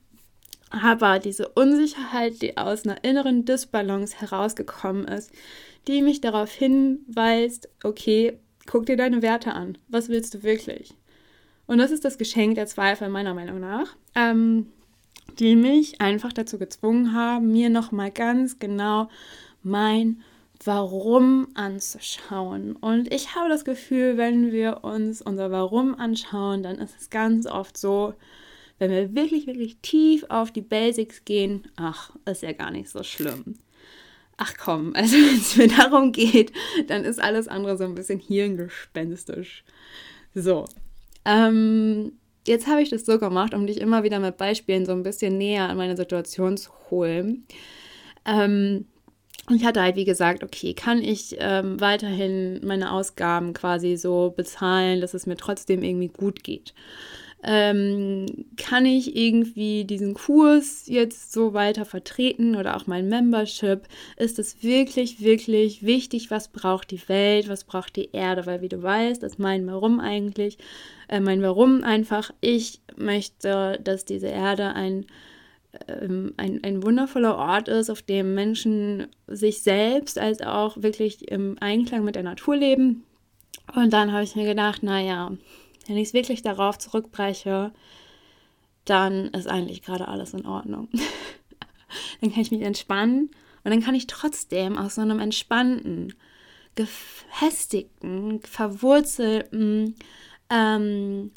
Aber 0.70 1.18
diese 1.18 1.48
Unsicherheit, 1.48 2.40
die 2.42 2.56
aus 2.56 2.84
einer 2.84 3.02
inneren 3.02 3.44
Disbalance 3.44 4.20
herausgekommen 4.20 5.06
ist, 5.08 5.32
die 5.88 6.02
mich 6.02 6.20
darauf 6.20 6.52
hinweist, 6.52 7.68
okay, 7.82 8.38
guck 8.66 8.86
dir 8.86 8.96
deine 8.96 9.22
Werte 9.22 9.52
an. 9.52 9.78
Was 9.88 10.08
willst 10.08 10.34
du 10.34 10.42
wirklich? 10.42 10.94
Und 11.66 11.78
das 11.78 11.90
ist 11.90 12.04
das 12.04 12.18
Geschenk 12.18 12.54
der 12.54 12.66
Zweifel 12.66 13.08
meiner 13.08 13.34
Meinung 13.34 13.60
nach, 13.60 13.96
ähm, 14.14 14.66
die 15.38 15.56
mich 15.56 16.00
einfach 16.00 16.32
dazu 16.32 16.58
gezwungen 16.58 17.14
haben, 17.14 17.50
mir 17.50 17.70
nochmal 17.70 18.10
ganz 18.10 18.58
genau 18.58 19.08
mein 19.62 20.22
Warum 20.64 21.48
anzuschauen. 21.54 22.76
Und 22.76 23.12
ich 23.12 23.34
habe 23.34 23.48
das 23.48 23.64
Gefühl, 23.64 24.18
wenn 24.18 24.52
wir 24.52 24.84
uns 24.84 25.22
unser 25.22 25.50
Warum 25.50 25.94
anschauen, 25.94 26.62
dann 26.62 26.78
ist 26.78 26.94
es 27.00 27.08
ganz 27.08 27.46
oft 27.46 27.78
so, 27.78 28.14
wenn 28.78 28.90
wir 28.90 29.14
wirklich, 29.14 29.46
wirklich 29.46 29.78
tief 29.80 30.24
auf 30.28 30.50
die 30.50 30.60
Basics 30.60 31.24
gehen, 31.24 31.68
ach, 31.76 32.10
ist 32.26 32.42
ja 32.42 32.52
gar 32.52 32.70
nicht 32.70 32.90
so 32.90 33.02
schlimm. 33.02 33.56
Ach 34.36 34.54
komm, 34.58 34.92
also 34.96 35.16
wenn 35.16 35.36
es 35.36 35.56
mir 35.56 35.68
darum 35.68 36.12
geht, 36.12 36.52
dann 36.88 37.04
ist 37.04 37.20
alles 37.20 37.48
andere 37.48 37.76
so 37.78 37.84
ein 37.84 37.94
bisschen 37.94 38.18
hirngespenstisch. 38.18 39.64
So, 40.34 40.66
ähm, 41.24 42.12
jetzt 42.46 42.66
habe 42.66 42.82
ich 42.82 42.90
das 42.90 43.06
so 43.06 43.18
gemacht, 43.18 43.54
um 43.54 43.66
dich 43.66 43.80
immer 43.80 44.02
wieder 44.02 44.18
mit 44.18 44.36
Beispielen 44.36 44.84
so 44.84 44.92
ein 44.92 45.02
bisschen 45.02 45.38
näher 45.38 45.68
an 45.68 45.76
meine 45.76 45.96
Situation 45.96 46.56
zu 46.56 46.70
holen. 46.90 47.46
Ähm, 48.26 48.86
ich 49.48 49.64
hatte 49.64 49.82
halt, 49.82 49.96
wie 49.96 50.04
gesagt, 50.04 50.44
okay, 50.44 50.74
kann 50.74 51.02
ich 51.02 51.36
ähm, 51.38 51.80
weiterhin 51.80 52.60
meine 52.64 52.92
Ausgaben 52.92 53.52
quasi 53.52 53.96
so 53.96 54.32
bezahlen, 54.36 55.00
dass 55.00 55.14
es 55.14 55.26
mir 55.26 55.36
trotzdem 55.36 55.82
irgendwie 55.82 56.08
gut 56.08 56.44
geht? 56.44 56.74
Ähm, 57.42 58.26
kann 58.58 58.84
ich 58.84 59.16
irgendwie 59.16 59.84
diesen 59.84 60.12
Kurs 60.12 60.84
jetzt 60.86 61.32
so 61.32 61.54
weiter 61.54 61.86
vertreten 61.86 62.54
oder 62.54 62.76
auch 62.76 62.86
mein 62.86 63.08
Membership? 63.08 63.88
Ist 64.18 64.38
es 64.38 64.62
wirklich, 64.62 65.20
wirklich 65.20 65.82
wichtig? 65.82 66.30
Was 66.30 66.48
braucht 66.48 66.90
die 66.90 67.08
Welt? 67.08 67.48
Was 67.48 67.64
braucht 67.64 67.96
die 67.96 68.10
Erde? 68.12 68.44
Weil, 68.44 68.60
wie 68.60 68.68
du 68.68 68.82
weißt, 68.82 69.22
ist 69.22 69.38
mein 69.38 69.66
Warum 69.66 70.00
eigentlich, 70.00 70.58
äh, 71.08 71.20
mein 71.20 71.42
Warum 71.42 71.82
einfach, 71.82 72.30
ich 72.42 72.80
möchte, 72.96 73.80
dass 73.82 74.04
diese 74.04 74.28
Erde 74.28 74.74
ein 74.74 75.06
ähm, 75.88 76.34
ein, 76.36 76.62
ein 76.64 76.82
wundervoller 76.82 77.36
Ort 77.36 77.68
ist, 77.68 77.90
auf 77.90 78.02
dem 78.02 78.34
Menschen 78.34 79.06
sich 79.26 79.62
selbst 79.62 80.18
als 80.18 80.40
auch 80.42 80.82
wirklich 80.82 81.30
im 81.30 81.56
Einklang 81.60 82.04
mit 82.04 82.16
der 82.16 82.22
Natur 82.22 82.56
leben. 82.56 83.04
Und 83.74 83.92
dann 83.92 84.12
habe 84.12 84.24
ich 84.24 84.36
mir 84.36 84.46
gedacht, 84.46 84.82
naja, 84.82 85.30
wenn 85.86 85.96
ich 85.96 86.08
es 86.08 86.14
wirklich 86.14 86.42
darauf 86.42 86.78
zurückbreche, 86.78 87.72
dann 88.84 89.28
ist 89.28 89.48
eigentlich 89.48 89.82
gerade 89.82 90.08
alles 90.08 90.34
in 90.34 90.46
Ordnung. 90.46 90.88
dann 92.20 92.32
kann 92.32 92.42
ich 92.42 92.50
mich 92.50 92.62
entspannen 92.62 93.30
und 93.62 93.70
dann 93.70 93.82
kann 93.82 93.94
ich 93.94 94.06
trotzdem 94.06 94.76
aus 94.76 94.96
so 94.96 95.02
einem 95.02 95.20
entspannten, 95.20 96.14
gefestigten, 96.74 98.40
verwurzelten, 98.42 99.96
ähm, 100.48 101.30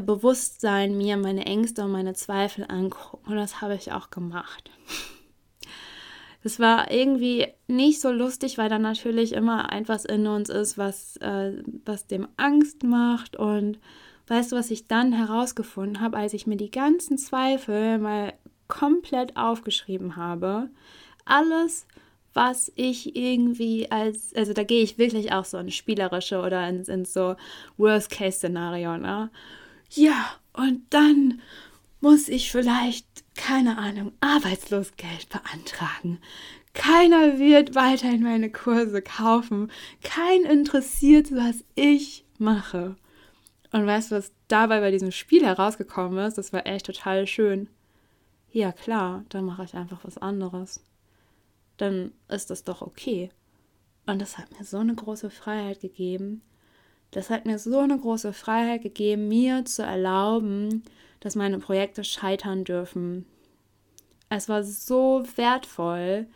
Bewusstsein 0.00 0.96
mir 0.96 1.16
meine 1.16 1.46
Ängste 1.46 1.84
und 1.84 1.92
meine 1.92 2.14
Zweifel 2.14 2.64
angucken. 2.68 3.30
Und 3.30 3.36
das 3.36 3.60
habe 3.60 3.74
ich 3.74 3.92
auch 3.92 4.10
gemacht. 4.10 4.70
Das 6.44 6.60
war 6.60 6.90
irgendwie 6.90 7.46
nicht 7.68 8.02
so 8.02 8.10
lustig, 8.10 8.58
weil 8.58 8.68
da 8.68 8.78
natürlich 8.78 9.32
immer 9.32 9.72
etwas 9.72 10.04
in 10.04 10.26
uns 10.26 10.50
ist, 10.50 10.76
was, 10.76 11.16
äh, 11.16 11.62
was 11.86 12.06
dem 12.06 12.28
Angst 12.36 12.82
macht. 12.82 13.36
Und 13.36 13.78
weißt 14.26 14.52
du, 14.52 14.56
was 14.56 14.70
ich 14.70 14.86
dann 14.86 15.12
herausgefunden 15.12 16.00
habe, 16.00 16.18
als 16.18 16.34
ich 16.34 16.46
mir 16.46 16.58
die 16.58 16.70
ganzen 16.70 17.16
Zweifel 17.16 17.98
mal 17.98 18.34
komplett 18.68 19.38
aufgeschrieben 19.38 20.16
habe? 20.16 20.68
Alles, 21.24 21.86
was 22.34 22.70
ich 22.76 23.16
irgendwie 23.16 23.90
als, 23.90 24.34
also 24.34 24.52
da 24.52 24.64
gehe 24.64 24.82
ich 24.82 24.98
wirklich 24.98 25.32
auch 25.32 25.46
so 25.46 25.56
in 25.56 25.70
spielerische 25.70 26.40
oder 26.40 26.68
in, 26.68 26.82
in 26.82 27.04
so 27.06 27.36
Worst-Case-Szenario, 27.78 28.98
ne? 28.98 29.30
Ja, 29.90 30.36
und 30.52 30.82
dann 30.90 31.40
muss 32.00 32.28
ich 32.28 32.50
vielleicht, 32.50 33.06
keine 33.34 33.78
Ahnung, 33.78 34.12
Arbeitslosgeld 34.20 35.28
beantragen. 35.28 36.20
Keiner 36.74 37.38
wird 37.38 37.74
weiterhin 37.74 38.22
meine 38.22 38.50
Kurse 38.50 39.00
kaufen. 39.00 39.70
Kein 40.02 40.42
interessiert, 40.42 41.32
was 41.32 41.64
ich 41.74 42.24
mache. 42.38 42.96
Und 43.72 43.86
weißt 43.86 44.10
du, 44.10 44.16
was 44.16 44.32
dabei 44.48 44.80
bei 44.80 44.90
diesem 44.90 45.12
Spiel 45.12 45.44
herausgekommen 45.44 46.18
ist? 46.26 46.36
Das 46.36 46.52
war 46.52 46.66
echt 46.66 46.86
total 46.86 47.26
schön. 47.26 47.68
Ja, 48.50 48.70
klar, 48.72 49.24
dann 49.30 49.44
mache 49.44 49.64
ich 49.64 49.74
einfach 49.74 50.04
was 50.04 50.18
anderes. 50.18 50.84
Dann 51.76 52.12
ist 52.28 52.50
das 52.50 52.64
doch 52.64 52.82
okay. 52.82 53.30
Und 54.06 54.20
das 54.20 54.38
hat 54.38 54.56
mir 54.56 54.64
so 54.64 54.78
eine 54.78 54.94
große 54.94 55.30
Freiheit 55.30 55.80
gegeben, 55.80 56.42
das 57.14 57.30
hat 57.30 57.46
mir 57.46 57.60
so 57.60 57.78
eine 57.78 57.96
große 57.96 58.32
Freiheit 58.32 58.82
gegeben, 58.82 59.28
mir 59.28 59.64
zu 59.64 59.84
erlauben, 59.84 60.82
dass 61.20 61.36
meine 61.36 61.60
Projekte 61.60 62.02
scheitern 62.02 62.64
dürfen. 62.64 63.24
Es 64.28 64.48
war 64.48 64.64
so 64.64 65.22
wertvoll, 65.36 66.26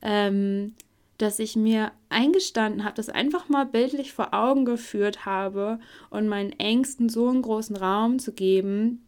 ähm, 0.00 0.74
dass 1.18 1.38
ich 1.38 1.56
mir 1.56 1.92
eingestanden 2.08 2.84
habe, 2.84 2.96
das 2.96 3.10
einfach 3.10 3.50
mal 3.50 3.66
bildlich 3.66 4.14
vor 4.14 4.32
Augen 4.32 4.64
geführt 4.64 5.26
habe 5.26 5.78
und 6.08 6.26
meinen 6.26 6.52
Ängsten 6.52 7.10
so 7.10 7.28
einen 7.28 7.42
großen 7.42 7.76
Raum 7.76 8.18
zu 8.18 8.32
geben. 8.32 9.06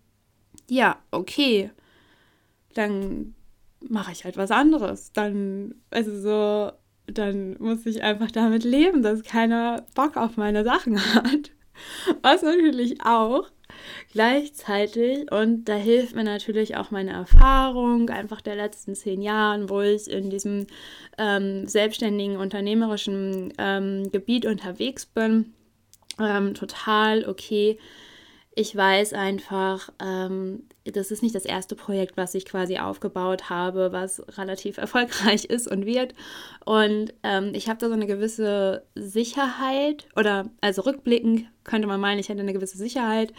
Ja, 0.68 0.98
okay, 1.12 1.70
dann 2.74 3.34
mache 3.80 4.12
ich 4.12 4.24
halt 4.24 4.36
was 4.36 4.50
anderes. 4.50 5.12
Dann, 5.12 5.76
also 5.88 6.20
so, 6.20 6.72
dann 7.06 7.56
muss 7.58 7.86
ich 7.86 8.02
einfach 8.02 8.30
damit 8.30 8.64
leben, 8.64 9.02
dass 9.02 9.22
keiner 9.22 9.84
Bock 9.94 10.16
auf 10.16 10.36
meine 10.36 10.64
Sachen 10.64 10.98
hat. 11.14 11.52
Was 12.22 12.42
natürlich 12.42 13.02
auch 13.04 13.44
gleichzeitig, 14.12 15.30
und 15.30 15.66
da 15.66 15.74
hilft 15.74 16.14
mir 16.14 16.24
natürlich 16.24 16.76
auch 16.76 16.90
meine 16.90 17.12
Erfahrung 17.12 18.08
einfach 18.08 18.40
der 18.40 18.56
letzten 18.56 18.94
zehn 18.94 19.20
Jahren, 19.20 19.68
wo 19.68 19.82
ich 19.82 20.10
in 20.10 20.30
diesem 20.30 20.66
ähm, 21.18 21.66
selbstständigen, 21.66 22.38
unternehmerischen 22.38 23.52
ähm, 23.58 24.10
Gebiet 24.10 24.46
unterwegs 24.46 25.04
bin, 25.04 25.52
ähm, 26.18 26.54
total 26.54 27.28
okay 27.28 27.78
ich 28.58 28.74
weiß 28.74 29.12
einfach, 29.12 29.90
ähm, 30.02 30.64
das 30.92 31.10
ist 31.10 31.22
nicht 31.22 31.34
das 31.34 31.44
erste 31.44 31.74
Projekt, 31.74 32.16
was 32.16 32.34
ich 32.34 32.44
quasi 32.44 32.78
aufgebaut 32.78 33.50
habe, 33.50 33.92
was 33.92 34.22
relativ 34.38 34.76
erfolgreich 34.78 35.44
ist 35.44 35.68
und 35.68 35.86
wird. 35.86 36.14
Und 36.64 37.14
ähm, 37.22 37.52
ich 37.54 37.68
habe 37.68 37.78
da 37.78 37.88
so 37.88 37.94
eine 37.94 38.06
gewisse 38.06 38.82
Sicherheit 38.94 40.06
oder 40.16 40.50
also 40.60 40.82
rückblickend 40.82 41.46
könnte 41.64 41.88
man 41.88 42.00
meinen, 42.00 42.18
ich 42.18 42.28
hätte 42.28 42.40
eine 42.40 42.52
gewisse 42.52 42.78
Sicherheit, 42.78 43.32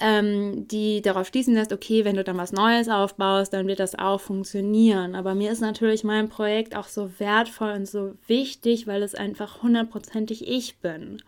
ähm, 0.00 0.68
die 0.68 1.02
darauf 1.02 1.26
schließen 1.26 1.54
lässt, 1.54 1.72
okay, 1.72 2.04
wenn 2.04 2.16
du 2.16 2.22
dann 2.22 2.36
was 2.36 2.52
Neues 2.52 2.88
aufbaust, 2.88 3.52
dann 3.52 3.66
wird 3.66 3.80
das 3.80 3.98
auch 3.98 4.20
funktionieren. 4.20 5.14
Aber 5.14 5.34
mir 5.34 5.50
ist 5.50 5.60
natürlich 5.60 6.04
mein 6.04 6.28
Projekt 6.28 6.76
auch 6.76 6.86
so 6.86 7.10
wertvoll 7.18 7.72
und 7.72 7.88
so 7.88 8.14
wichtig, 8.26 8.86
weil 8.86 9.02
es 9.02 9.14
einfach 9.14 9.62
hundertprozentig 9.62 10.46
ich 10.46 10.78
bin. 10.78 11.20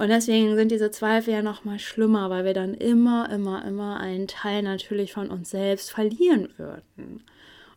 Und 0.00 0.08
deswegen 0.08 0.56
sind 0.56 0.72
diese 0.72 0.90
Zweifel 0.90 1.34
ja 1.34 1.42
noch 1.42 1.66
mal 1.66 1.78
schlimmer, 1.78 2.30
weil 2.30 2.46
wir 2.46 2.54
dann 2.54 2.72
immer, 2.72 3.30
immer, 3.30 3.62
immer 3.66 4.00
einen 4.00 4.28
Teil 4.28 4.62
natürlich 4.62 5.12
von 5.12 5.28
uns 5.28 5.50
selbst 5.50 5.92
verlieren 5.92 6.48
würden. 6.56 7.22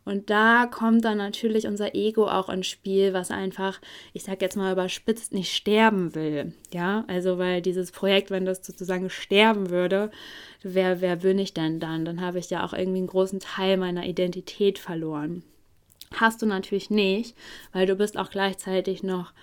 Und 0.05 0.29
da 0.29 0.65
kommt 0.67 1.03
dann 1.03 1.17
natürlich 1.17 1.67
unser 1.67 1.95
Ego 1.95 2.29
auch 2.29 2.47
ins 2.47 2.67
Spiel, 2.67 3.11
was 3.11 3.29
einfach, 3.29 3.81
ich 4.13 4.23
sag 4.23 4.41
jetzt 4.41 4.55
mal 4.55 4.71
überspitzt, 4.71 5.33
nicht 5.33 5.53
sterben 5.53 6.15
will. 6.15 6.53
Ja, 6.73 7.03
also 7.09 7.39
weil 7.39 7.61
dieses 7.61 7.91
Projekt, 7.91 8.31
wenn 8.31 8.45
das 8.45 8.65
sozusagen 8.65 9.09
sterben 9.09 9.69
würde, 9.69 10.09
wer, 10.61 11.01
wer 11.01 11.17
bin 11.17 11.39
ich 11.39 11.53
denn 11.53 11.81
dann? 11.81 12.05
Dann 12.05 12.21
habe 12.21 12.39
ich 12.39 12.49
ja 12.49 12.65
auch 12.65 12.71
irgendwie 12.71 12.99
einen 12.99 13.07
großen 13.07 13.41
Teil 13.41 13.75
meiner 13.75 14.05
Identität 14.05 14.79
verloren. 14.79 15.43
Hast 16.13 16.41
du 16.41 16.45
natürlich 16.45 16.89
nicht, 16.89 17.35
weil 17.73 17.85
du 17.85 17.97
bist 17.97 18.17
auch 18.17 18.29
gleichzeitig 18.29 19.03
noch 19.03 19.33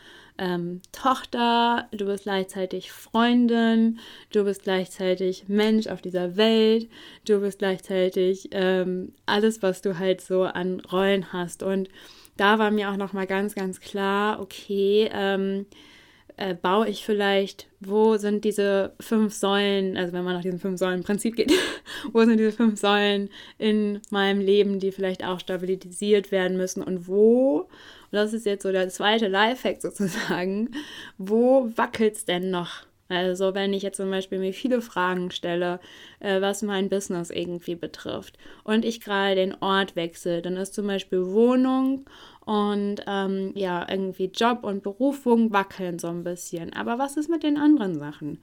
ähm, 0.40 0.80
Tochter, 0.90 1.86
du 1.92 2.06
bist 2.06 2.24
gleichzeitig 2.24 2.90
Freundin, 2.90 4.00
du 4.32 4.44
bist 4.44 4.62
gleichzeitig 4.62 5.44
Mensch 5.48 5.86
auf 5.86 6.00
dieser 6.00 6.36
Welt, 6.36 6.88
du 7.26 7.40
bist 7.40 7.58
gleichzeitig 7.58 8.48
ähm, 8.52 9.12
alles, 9.26 9.62
was 9.62 9.82
du 9.82 9.98
halt 9.98 10.22
so 10.22 10.44
an 10.44 10.80
Rollen 10.80 11.32
hast. 11.32 11.62
Und 11.62 11.90
da 12.38 12.58
war 12.58 12.70
mir 12.70 12.90
auch 12.90 12.96
nochmal 12.96 13.26
ganz, 13.26 13.54
ganz 13.54 13.80
klar, 13.80 14.40
okay, 14.40 15.10
ähm, 15.12 15.66
äh, 16.38 16.54
baue 16.54 16.88
ich 16.88 17.04
vielleicht, 17.04 17.68
wo 17.80 18.16
sind 18.16 18.44
diese 18.44 18.94
fünf 18.98 19.34
Säulen, 19.34 19.98
also 19.98 20.14
wenn 20.14 20.24
man 20.24 20.34
nach 20.34 20.42
diesem 20.42 20.58
fünf 20.58 20.78
Säulen 20.78 21.02
Prinzip 21.02 21.36
geht, 21.36 21.52
wo 22.12 22.24
sind 22.24 22.38
diese 22.38 22.52
fünf 22.52 22.80
Säulen 22.80 23.28
in 23.58 24.00
meinem 24.08 24.40
Leben, 24.40 24.80
die 24.80 24.90
vielleicht 24.90 25.22
auch 25.22 25.38
stabilisiert 25.38 26.32
werden 26.32 26.56
müssen 26.56 26.82
und 26.82 27.06
wo 27.06 27.68
und 28.10 28.16
das 28.16 28.32
ist 28.32 28.46
jetzt 28.46 28.62
so 28.62 28.72
der 28.72 28.88
zweite 28.88 29.28
Lifehack 29.28 29.80
sozusagen. 29.80 30.70
Wo 31.18 31.70
wackelt 31.76 32.16
es 32.16 32.24
denn 32.24 32.50
noch? 32.50 32.84
Also 33.08 33.54
wenn 33.54 33.72
ich 33.72 33.82
jetzt 33.82 33.96
zum 33.96 34.08
Beispiel 34.10 34.38
mir 34.38 34.52
viele 34.52 34.80
Fragen 34.80 35.32
stelle, 35.32 35.80
äh, 36.20 36.40
was 36.40 36.62
mein 36.62 36.88
Business 36.88 37.30
irgendwie 37.30 37.74
betrifft 37.74 38.38
und 38.62 38.84
ich 38.84 39.00
gerade 39.00 39.34
den 39.34 39.56
Ort 39.60 39.96
wechsle, 39.96 40.42
dann 40.42 40.56
ist 40.56 40.74
zum 40.74 40.86
Beispiel 40.86 41.26
Wohnung 41.26 42.04
und 42.46 43.02
ähm, 43.08 43.50
ja, 43.56 43.84
irgendwie 43.90 44.30
Job 44.32 44.60
und 44.62 44.84
Berufung 44.84 45.52
wackeln 45.52 45.98
so 45.98 46.06
ein 46.06 46.22
bisschen. 46.22 46.72
Aber 46.72 46.98
was 46.98 47.16
ist 47.16 47.28
mit 47.28 47.42
den 47.42 47.56
anderen 47.58 47.98
Sachen? 47.98 48.38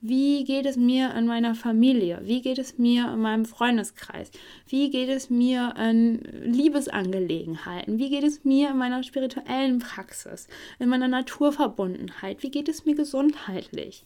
Wie 0.00 0.44
geht 0.44 0.66
es 0.66 0.76
mir 0.76 1.14
in 1.14 1.26
meiner 1.26 1.54
Familie? 1.54 2.20
Wie 2.22 2.42
geht 2.42 2.58
es 2.58 2.78
mir 2.78 3.12
in 3.12 3.20
meinem 3.20 3.44
Freundeskreis? 3.44 4.30
Wie 4.68 4.90
geht 4.90 5.08
es 5.08 5.30
mir 5.30 5.74
in 5.78 6.20
Liebesangelegenheiten? 6.44 7.98
Wie 7.98 8.10
geht 8.10 8.24
es 8.24 8.44
mir 8.44 8.70
in 8.70 8.78
meiner 8.78 9.02
spirituellen 9.02 9.78
Praxis? 9.78 10.48
In 10.78 10.90
meiner 10.90 11.08
Naturverbundenheit? 11.08 12.42
Wie 12.42 12.50
geht 12.50 12.68
es 12.68 12.84
mir 12.84 12.94
gesundheitlich? 12.94 14.04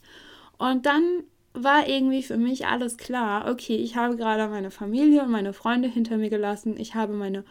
Und 0.59 0.87
dann 0.87 1.03
war 1.53 1.89
irgendwie 1.89 2.23
für 2.23 2.37
mich 2.37 2.67
alles 2.67 2.97
klar. 2.97 3.51
Okay, 3.51 3.77
ich 3.77 3.97
habe 3.97 4.17
gerade 4.17 4.49
meine 4.49 4.71
Familie 4.71 5.23
und 5.23 5.31
meine 5.31 5.53
Freunde 5.53 5.89
hinter 5.89 6.17
mir 6.17 6.31
gelassen. 6.31 6.77
Ich 6.79 6.95
habe 6.95 7.13
meine 7.15 7.45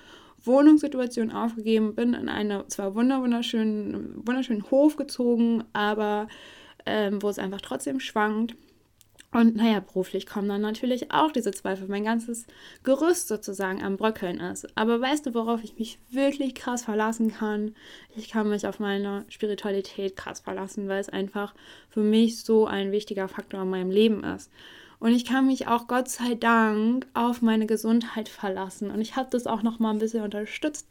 Wohnungssituation 0.44 1.32
aufgegeben, 1.32 1.96
bin 1.96 2.14
in 2.14 2.30
einen 2.30 2.68
zwar 2.70 2.96
wunderschönen, 2.96 4.26
wunderschönen 4.26 4.72
Hof 4.72 4.96
gezogen, 4.96 5.66
aber 5.74 6.28
ähm, 6.90 7.22
wo 7.22 7.30
es 7.30 7.40
einfach 7.40 7.62
trotzdem 7.62 8.00
schwankt. 8.00 8.56
Und 9.32 9.56
naja, 9.56 9.80
beruflich 9.80 10.26
kommen 10.26 10.50
dann 10.50 10.62
natürlich 10.62 11.12
auch 11.12 11.32
diese 11.32 11.52
Zweifel. 11.52 11.88
Mein 11.88 12.04
ganzes 12.04 12.48
Gerüst 12.84 13.28
sozusagen 13.28 13.84
am 13.84 13.96
Bröckeln 13.96 14.40
ist. 14.40 14.68
Aber 14.76 15.00
weißt 15.00 15.28
du, 15.28 15.36
worauf 15.36 15.64
ich 15.64 15.78
mich 15.78 16.00
wirklich 16.10 16.56
krass 16.56 16.84
verlassen 16.84 17.32
kann? 17.32 17.76
Ich 18.16 18.32
kann 18.32 18.50
mich 18.50 18.66
auf 18.66 18.80
meine 18.80 19.26
Spiritualität 19.30 20.16
krass 20.16 20.40
verlassen, 20.40 20.88
weil 20.88 21.00
es 21.00 21.10
einfach 21.10 21.54
für 21.90 22.02
mich 22.02 22.44
so 22.44 22.66
ein 22.66 22.92
wichtiger 22.92 23.28
Faktor 23.28 23.62
in 23.62 23.70
meinem 23.70 23.92
Leben 23.92 24.24
ist. 24.24 24.50
Und 25.00 25.14
ich 25.14 25.24
kann 25.24 25.48
mich 25.48 25.68
auch 25.68 25.88
Gott 25.88 26.10
sei 26.10 26.36
Dank 26.36 27.08
auf 27.14 27.42
meine 27.42 27.66
Gesundheit 27.66 28.28
verlassen. 28.28 28.92
Und 28.92 29.00
ich 29.00 29.16
habe 29.16 29.30
das 29.32 29.48
auch 29.48 29.64
noch 29.64 29.80
mal 29.80 29.92
ein 29.92 30.00
bisschen 30.00 30.24
unterstützt. 30.24 30.90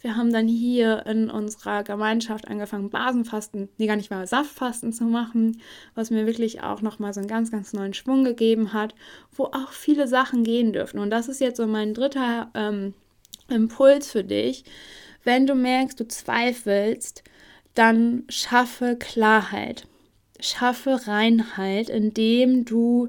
Wir 0.00 0.16
haben 0.16 0.32
dann 0.32 0.46
hier 0.46 1.04
in 1.06 1.28
unserer 1.28 1.82
Gemeinschaft 1.82 2.46
angefangen, 2.46 2.90
Basenfasten, 2.90 3.68
nee, 3.76 3.88
gar 3.88 3.96
nicht 3.96 4.12
mal 4.12 4.28
Saftfasten 4.28 4.92
zu 4.92 5.04
machen, 5.04 5.60
was 5.96 6.10
mir 6.10 6.24
wirklich 6.24 6.62
auch 6.62 6.82
noch 6.82 7.00
mal 7.00 7.12
so 7.12 7.18
einen 7.18 7.28
ganz, 7.28 7.50
ganz 7.50 7.72
neuen 7.72 7.94
Schwung 7.94 8.22
gegeben 8.22 8.72
hat, 8.72 8.94
wo 9.32 9.46
auch 9.46 9.72
viele 9.72 10.06
Sachen 10.06 10.44
gehen 10.44 10.72
dürfen. 10.72 11.00
Und 11.00 11.10
das 11.10 11.26
ist 11.26 11.40
jetzt 11.40 11.56
so 11.56 11.66
mein 11.66 11.94
dritter 11.94 12.50
ähm, 12.54 12.94
Impuls 13.48 14.12
für 14.12 14.22
dich. 14.22 14.64
Wenn 15.24 15.48
du 15.48 15.56
merkst, 15.56 15.98
du 15.98 16.06
zweifelst, 16.06 17.24
dann 17.74 18.22
schaffe 18.28 18.96
Klarheit 18.96 19.88
schaffe 20.40 21.06
Reinheit, 21.06 21.88
indem 21.88 22.64
du 22.64 23.08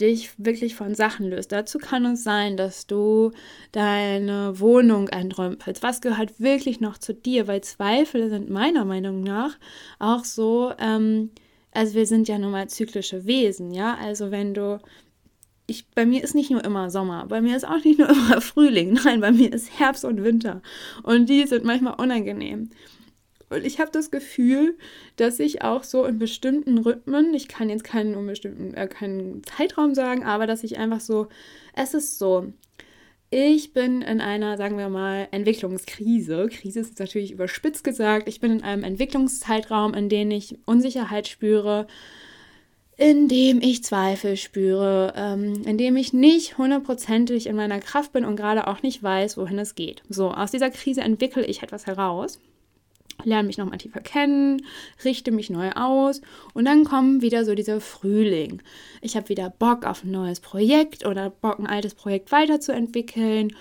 dich 0.00 0.30
wirklich 0.38 0.74
von 0.74 0.94
Sachen 0.94 1.30
löst. 1.30 1.52
Dazu 1.52 1.78
kann 1.78 2.04
es 2.04 2.22
sein, 2.22 2.56
dass 2.56 2.86
du 2.86 3.32
deine 3.72 4.60
Wohnung 4.60 5.08
entrümpelst. 5.08 5.82
Was 5.82 6.00
gehört 6.00 6.38
wirklich 6.38 6.80
noch 6.80 6.98
zu 6.98 7.14
dir? 7.14 7.46
Weil 7.46 7.62
Zweifel 7.62 8.28
sind 8.28 8.50
meiner 8.50 8.84
Meinung 8.84 9.22
nach 9.22 9.56
auch 9.98 10.24
so, 10.24 10.72
ähm, 10.78 11.30
also 11.72 11.94
wir 11.94 12.06
sind 12.06 12.28
ja 12.28 12.38
nun 12.38 12.50
mal 12.50 12.68
zyklische 12.68 13.26
Wesen, 13.26 13.72
ja. 13.72 13.96
Also 13.96 14.30
wenn 14.30 14.54
du 14.54 14.80
ich, 15.66 15.88
bei 15.90 16.06
mir 16.06 16.22
ist 16.22 16.34
nicht 16.34 16.50
nur 16.50 16.64
immer 16.64 16.90
Sommer, 16.90 17.26
bei 17.26 17.40
mir 17.40 17.56
ist 17.56 17.66
auch 17.66 17.82
nicht 17.82 17.98
nur 17.98 18.08
immer 18.08 18.40
Frühling, 18.40 18.98
nein, 19.04 19.20
bei 19.20 19.32
mir 19.32 19.52
ist 19.52 19.78
Herbst 19.78 20.04
und 20.04 20.22
Winter. 20.22 20.62
Und 21.02 21.28
die 21.28 21.44
sind 21.46 21.64
manchmal 21.64 21.94
unangenehm. 21.94 22.70
Und 23.48 23.64
ich 23.64 23.78
habe 23.78 23.90
das 23.92 24.10
Gefühl, 24.10 24.76
dass 25.16 25.38
ich 25.38 25.62
auch 25.62 25.84
so 25.84 26.04
in 26.04 26.18
bestimmten 26.18 26.78
Rhythmen, 26.78 27.32
ich 27.32 27.46
kann 27.46 27.70
jetzt 27.70 27.84
keinen 27.84 28.26
bestimmten, 28.26 28.74
äh, 28.74 28.88
keinen 28.88 29.42
Zeitraum 29.44 29.94
sagen, 29.94 30.24
aber 30.24 30.46
dass 30.46 30.64
ich 30.64 30.78
einfach 30.78 31.00
so, 31.00 31.28
es 31.74 31.94
ist 31.94 32.18
so, 32.18 32.52
ich 33.30 33.72
bin 33.72 34.02
in 34.02 34.20
einer, 34.20 34.56
sagen 34.56 34.78
wir 34.78 34.88
mal, 34.88 35.28
Entwicklungskrise. 35.30 36.48
Krise 36.48 36.80
ist 36.80 36.98
natürlich 36.98 37.32
überspitzt 37.32 37.84
gesagt. 37.84 38.28
Ich 38.28 38.40
bin 38.40 38.52
in 38.52 38.62
einem 38.62 38.84
Entwicklungszeitraum, 38.84 39.94
in 39.94 40.08
dem 40.08 40.30
ich 40.30 40.58
Unsicherheit 40.64 41.28
spüre, 41.28 41.86
in 42.96 43.28
dem 43.28 43.60
ich 43.60 43.84
Zweifel 43.84 44.36
spüre, 44.36 45.12
ähm, 45.16 45.62
in 45.66 45.76
dem 45.76 45.96
ich 45.96 46.12
nicht 46.12 46.56
hundertprozentig 46.56 47.46
in 47.46 47.56
meiner 47.56 47.80
Kraft 47.80 48.12
bin 48.12 48.24
und 48.24 48.36
gerade 48.36 48.66
auch 48.68 48.82
nicht 48.82 49.02
weiß, 49.02 49.36
wohin 49.36 49.58
es 49.58 49.74
geht. 49.74 50.02
So, 50.08 50.30
aus 50.30 50.52
dieser 50.52 50.70
Krise 50.70 51.02
entwickle 51.02 51.44
ich 51.44 51.62
etwas 51.62 51.86
heraus 51.86 52.40
lerne 53.24 53.46
mich 53.46 53.58
nochmal 53.58 53.78
tiefer 53.78 54.00
kennen, 54.00 54.62
richte 55.04 55.32
mich 55.32 55.50
neu 55.50 55.70
aus 55.72 56.20
und 56.54 56.64
dann 56.64 56.84
kommt 56.84 57.22
wieder 57.22 57.44
so 57.44 57.54
dieser 57.54 57.80
Frühling. 57.80 58.62
Ich 59.00 59.16
habe 59.16 59.28
wieder 59.28 59.50
Bock 59.50 59.86
auf 59.86 60.04
ein 60.04 60.10
neues 60.10 60.40
Projekt 60.40 61.06
oder 61.06 61.30
Bock, 61.30 61.58
ein 61.58 61.66
altes 61.66 61.94
Projekt 61.94 62.32
weiterzuentwickeln. 62.32 63.52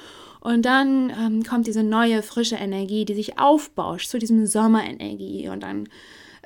Und 0.45 0.63
dann 0.63 1.09
ähm, 1.09 1.43
kommt 1.43 1.65
diese 1.65 1.81
neue, 1.81 2.21
frische 2.21 2.57
Energie, 2.57 3.03
die 3.03 3.15
sich 3.15 3.39
aufbauscht 3.39 4.09
zu 4.09 4.19
diesem 4.19 4.45
Sommerenergie. 4.45 5.49
Und 5.49 5.63
dann, 5.63 5.89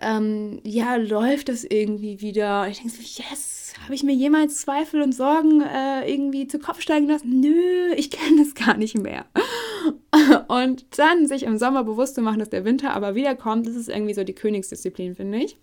ähm, 0.01 0.59
ja, 0.63 0.95
läuft 0.95 1.49
es 1.49 1.63
irgendwie 1.63 2.21
wieder. 2.21 2.67
Ich 2.67 2.79
denke 2.79 2.95
so, 2.95 3.01
yes, 3.01 3.73
habe 3.83 3.93
ich 3.93 4.03
mir 4.03 4.13
jemals 4.13 4.57
Zweifel 4.61 5.01
und 5.01 5.13
Sorgen 5.13 5.61
äh, 5.61 6.11
irgendwie 6.11 6.47
zu 6.47 6.59
Kopf 6.59 6.81
steigen 6.81 7.07
lassen? 7.07 7.39
Nö, 7.39 7.93
ich 7.95 8.11
kenne 8.11 8.43
das 8.43 8.53
gar 8.53 8.77
nicht 8.77 8.97
mehr. 8.97 9.25
Und 10.47 10.85
dann 10.97 11.27
sich 11.27 11.43
im 11.43 11.57
Sommer 11.57 11.83
bewusst 11.83 12.15
zu 12.15 12.21
machen, 12.21 12.39
dass 12.39 12.49
der 12.49 12.65
Winter 12.65 12.93
aber 12.93 13.15
wiederkommt, 13.15 13.67
das 13.67 13.75
ist 13.75 13.89
irgendwie 13.89 14.13
so 14.13 14.23
die 14.23 14.33
Königsdisziplin, 14.33 15.15
finde 15.15 15.39
ich. 15.39 15.57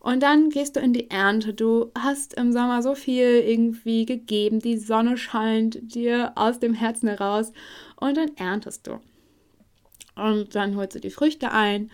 Und 0.00 0.22
dann 0.22 0.50
gehst 0.50 0.76
du 0.76 0.80
in 0.80 0.92
die 0.92 1.10
Ernte. 1.10 1.54
Du 1.54 1.92
hast 1.96 2.34
im 2.34 2.52
Sommer 2.52 2.82
so 2.82 2.94
viel 2.94 3.40
irgendwie 3.46 4.04
gegeben. 4.04 4.58
Die 4.58 4.76
Sonne 4.76 5.16
scheint 5.16 5.94
dir 5.94 6.32
aus 6.34 6.58
dem 6.58 6.74
Herzen 6.74 7.08
heraus. 7.08 7.52
Und 7.96 8.16
dann 8.16 8.32
erntest 8.36 8.88
du. 8.88 8.98
Und 10.16 10.54
dann 10.54 10.76
holst 10.76 10.96
du 10.96 11.00
die 11.00 11.10
Früchte 11.10 11.52
ein. 11.52 11.90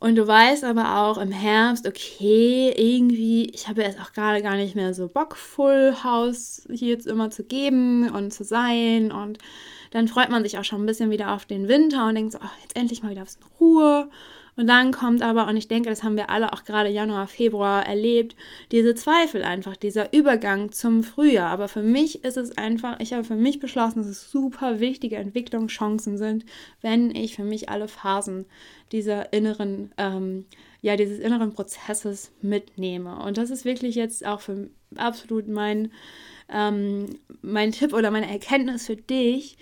Und 0.00 0.16
du 0.16 0.26
weißt 0.26 0.64
aber 0.64 1.02
auch 1.02 1.18
im 1.18 1.30
Herbst, 1.30 1.86
okay, 1.86 2.72
irgendwie, 2.74 3.50
ich 3.50 3.68
habe 3.68 3.82
jetzt 3.82 4.00
auch 4.00 4.14
gerade 4.14 4.42
gar 4.42 4.56
nicht 4.56 4.74
mehr 4.74 4.94
so 4.94 5.08
Bock, 5.08 5.36
Full 5.36 5.94
House 6.02 6.66
hier 6.70 6.88
jetzt 6.88 7.06
immer 7.06 7.30
zu 7.30 7.44
geben 7.44 8.08
und 8.10 8.32
zu 8.32 8.42
sein. 8.42 9.12
Und 9.12 9.36
dann 9.90 10.08
freut 10.08 10.30
man 10.30 10.42
sich 10.42 10.58
auch 10.58 10.64
schon 10.64 10.82
ein 10.82 10.86
bisschen 10.86 11.10
wieder 11.10 11.34
auf 11.34 11.44
den 11.44 11.68
Winter 11.68 12.08
und 12.08 12.14
denkt 12.14 12.32
so, 12.32 12.38
oh, 12.42 12.50
jetzt 12.62 12.76
endlich 12.76 13.02
mal 13.02 13.10
wieder 13.10 13.22
in 13.22 13.46
Ruhe. 13.60 14.08
Und 14.56 14.66
dann 14.66 14.92
kommt 14.92 15.22
aber, 15.22 15.46
und 15.46 15.56
ich 15.56 15.68
denke, 15.68 15.88
das 15.88 16.02
haben 16.02 16.16
wir 16.16 16.30
alle 16.30 16.52
auch 16.52 16.64
gerade 16.64 16.90
Januar, 16.90 17.26
Februar 17.26 17.86
erlebt, 17.86 18.36
diese 18.72 18.94
Zweifel 18.94 19.42
einfach, 19.42 19.76
dieser 19.76 20.12
Übergang 20.12 20.72
zum 20.72 21.02
Frühjahr. 21.02 21.50
Aber 21.50 21.68
für 21.68 21.82
mich 21.82 22.24
ist 22.24 22.36
es 22.36 22.56
einfach, 22.58 23.00
ich 23.00 23.12
habe 23.12 23.24
für 23.24 23.36
mich 23.36 23.60
beschlossen, 23.60 24.00
dass 24.00 24.08
es 24.08 24.30
super 24.30 24.80
wichtige 24.80 25.16
Entwicklungschancen 25.16 26.18
sind, 26.18 26.44
wenn 26.80 27.14
ich 27.14 27.36
für 27.36 27.44
mich 27.44 27.68
alle 27.68 27.88
Phasen 27.88 28.46
dieser 28.92 29.32
inneren, 29.32 29.92
ähm, 29.98 30.46
ja, 30.82 30.96
dieses 30.96 31.18
inneren 31.18 31.52
Prozesses 31.52 32.32
mitnehme. 32.42 33.16
Und 33.24 33.38
das 33.38 33.50
ist 33.50 33.64
wirklich 33.64 33.94
jetzt 33.94 34.26
auch 34.26 34.40
für 34.40 34.68
absolut 34.96 35.48
mein, 35.48 35.92
ähm, 36.48 37.18
mein 37.42 37.72
Tipp 37.72 37.92
oder 37.92 38.10
meine 38.10 38.30
Erkenntnis 38.30 38.86
für 38.86 38.96
dich, 38.96 39.56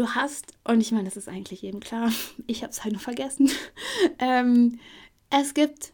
Du 0.00 0.14
hast, 0.14 0.54
und 0.64 0.80
ich 0.80 0.92
meine, 0.92 1.04
das 1.04 1.18
ist 1.18 1.28
eigentlich 1.28 1.62
eben 1.62 1.78
klar, 1.78 2.10
ich 2.46 2.62
habe 2.62 2.70
es 2.70 2.82
halt 2.82 2.94
nur 2.94 3.02
vergessen, 3.02 3.50
ähm, 4.18 4.80
es 5.28 5.52
gibt, 5.52 5.92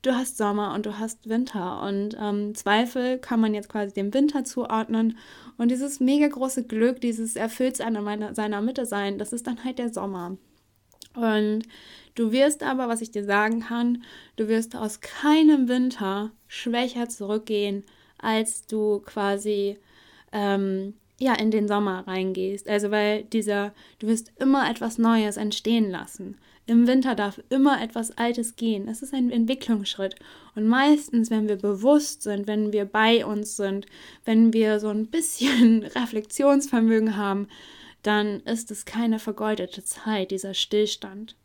du 0.00 0.14
hast 0.14 0.38
Sommer 0.38 0.72
und 0.72 0.86
du 0.86 0.98
hast 0.98 1.28
Winter. 1.28 1.82
Und 1.82 2.16
ähm, 2.18 2.54
Zweifel 2.54 3.18
kann 3.18 3.40
man 3.40 3.52
jetzt 3.52 3.68
quasi 3.68 3.92
dem 3.92 4.14
Winter 4.14 4.44
zuordnen. 4.44 5.18
Und 5.58 5.70
dieses 5.70 6.00
mega 6.00 6.26
große 6.26 6.64
Glück, 6.64 7.02
dieses 7.02 7.36
erfüllt 7.36 7.76
seiner, 7.76 8.34
seiner 8.34 8.62
Mitte 8.62 8.86
sein, 8.86 9.18
das 9.18 9.34
ist 9.34 9.46
dann 9.46 9.62
halt 9.62 9.78
der 9.78 9.92
Sommer. 9.92 10.38
Und 11.14 11.64
du 12.14 12.32
wirst 12.32 12.62
aber, 12.62 12.88
was 12.88 13.02
ich 13.02 13.10
dir 13.10 13.26
sagen 13.26 13.60
kann, 13.60 14.04
du 14.36 14.48
wirst 14.48 14.74
aus 14.74 15.02
keinem 15.02 15.68
Winter 15.68 16.30
schwächer 16.48 17.10
zurückgehen, 17.10 17.84
als 18.16 18.66
du 18.66 19.00
quasi 19.00 19.76
ähm, 20.32 20.94
ja, 21.24 21.32
in 21.32 21.50
den 21.50 21.68
Sommer 21.68 22.06
reingehst. 22.06 22.68
Also 22.68 22.90
weil 22.90 23.24
dieser, 23.24 23.72
du 23.98 24.08
wirst 24.08 24.30
immer 24.38 24.70
etwas 24.70 24.98
Neues 24.98 25.38
entstehen 25.38 25.90
lassen. 25.90 26.36
Im 26.66 26.86
Winter 26.86 27.14
darf 27.14 27.40
immer 27.48 27.82
etwas 27.82 28.10
Altes 28.18 28.56
gehen. 28.56 28.88
Es 28.88 29.00
ist 29.00 29.14
ein 29.14 29.30
Entwicklungsschritt. 29.30 30.16
Und 30.54 30.68
meistens, 30.68 31.30
wenn 31.30 31.48
wir 31.48 31.56
bewusst 31.56 32.22
sind, 32.22 32.46
wenn 32.46 32.74
wir 32.74 32.84
bei 32.84 33.24
uns 33.24 33.56
sind, 33.56 33.86
wenn 34.26 34.52
wir 34.52 34.80
so 34.80 34.88
ein 34.88 35.06
bisschen 35.06 35.82
Reflexionsvermögen 35.96 37.16
haben, 37.16 37.48
dann 38.02 38.40
ist 38.40 38.70
es 38.70 38.84
keine 38.84 39.18
vergeudete 39.18 39.82
Zeit, 39.82 40.30
dieser 40.30 40.52
Stillstand. 40.52 41.36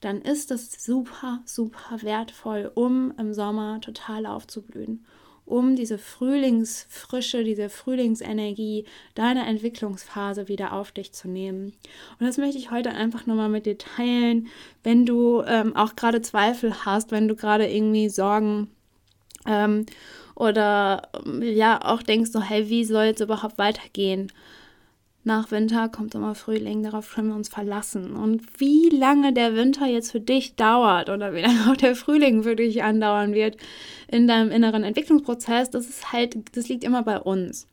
Dann 0.00 0.22
ist 0.22 0.50
es 0.50 0.72
super, 0.82 1.40
super 1.44 2.00
wertvoll, 2.00 2.70
um 2.74 3.12
im 3.18 3.34
Sommer 3.34 3.78
total 3.82 4.24
aufzublühen 4.24 5.04
um 5.46 5.76
diese 5.76 5.96
Frühlingsfrische, 5.96 7.44
diese 7.44 7.70
Frühlingsenergie 7.70 8.84
deiner 9.14 9.46
Entwicklungsphase 9.46 10.48
wieder 10.48 10.72
auf 10.72 10.90
dich 10.90 11.12
zu 11.12 11.28
nehmen. 11.28 11.72
Und 12.18 12.26
das 12.26 12.36
möchte 12.36 12.58
ich 12.58 12.72
heute 12.72 12.90
einfach 12.90 13.26
nochmal 13.26 13.48
mit 13.48 13.64
dir 13.64 13.78
teilen, 13.78 14.48
wenn 14.82 15.06
du 15.06 15.42
ähm, 15.46 15.74
auch 15.76 15.94
gerade 15.94 16.20
Zweifel 16.20 16.84
hast, 16.84 17.12
wenn 17.12 17.28
du 17.28 17.36
gerade 17.36 17.68
irgendwie 17.68 18.08
Sorgen 18.08 18.68
ähm, 19.46 19.86
oder 20.34 21.10
ja 21.40 21.80
auch 21.82 22.02
denkst 22.02 22.32
so, 22.32 22.42
hey, 22.42 22.68
wie 22.68 22.84
soll 22.84 23.06
es 23.06 23.20
überhaupt 23.20 23.56
weitergehen? 23.56 24.32
Nach 25.26 25.50
Winter 25.50 25.88
kommt 25.88 26.14
immer 26.14 26.36
Frühling, 26.36 26.84
darauf 26.84 27.12
können 27.12 27.30
wir 27.30 27.34
uns 27.34 27.48
verlassen. 27.48 28.14
Und 28.14 28.42
wie 28.60 28.90
lange 28.90 29.32
der 29.32 29.56
Winter 29.56 29.84
jetzt 29.84 30.12
für 30.12 30.20
dich 30.20 30.54
dauert 30.54 31.10
oder 31.10 31.34
wie 31.34 31.40
lange 31.40 31.58
auch 31.68 31.76
der 31.76 31.96
Frühling 31.96 32.44
für 32.44 32.54
dich 32.54 32.84
andauern 32.84 33.34
wird 33.34 33.56
in 34.06 34.28
deinem 34.28 34.52
inneren 34.52 34.84
Entwicklungsprozess, 34.84 35.70
das 35.70 35.88
ist 35.88 36.12
halt, 36.12 36.36
das 36.56 36.68
liegt 36.68 36.84
immer 36.84 37.02
bei 37.02 37.18
uns. 37.18 37.66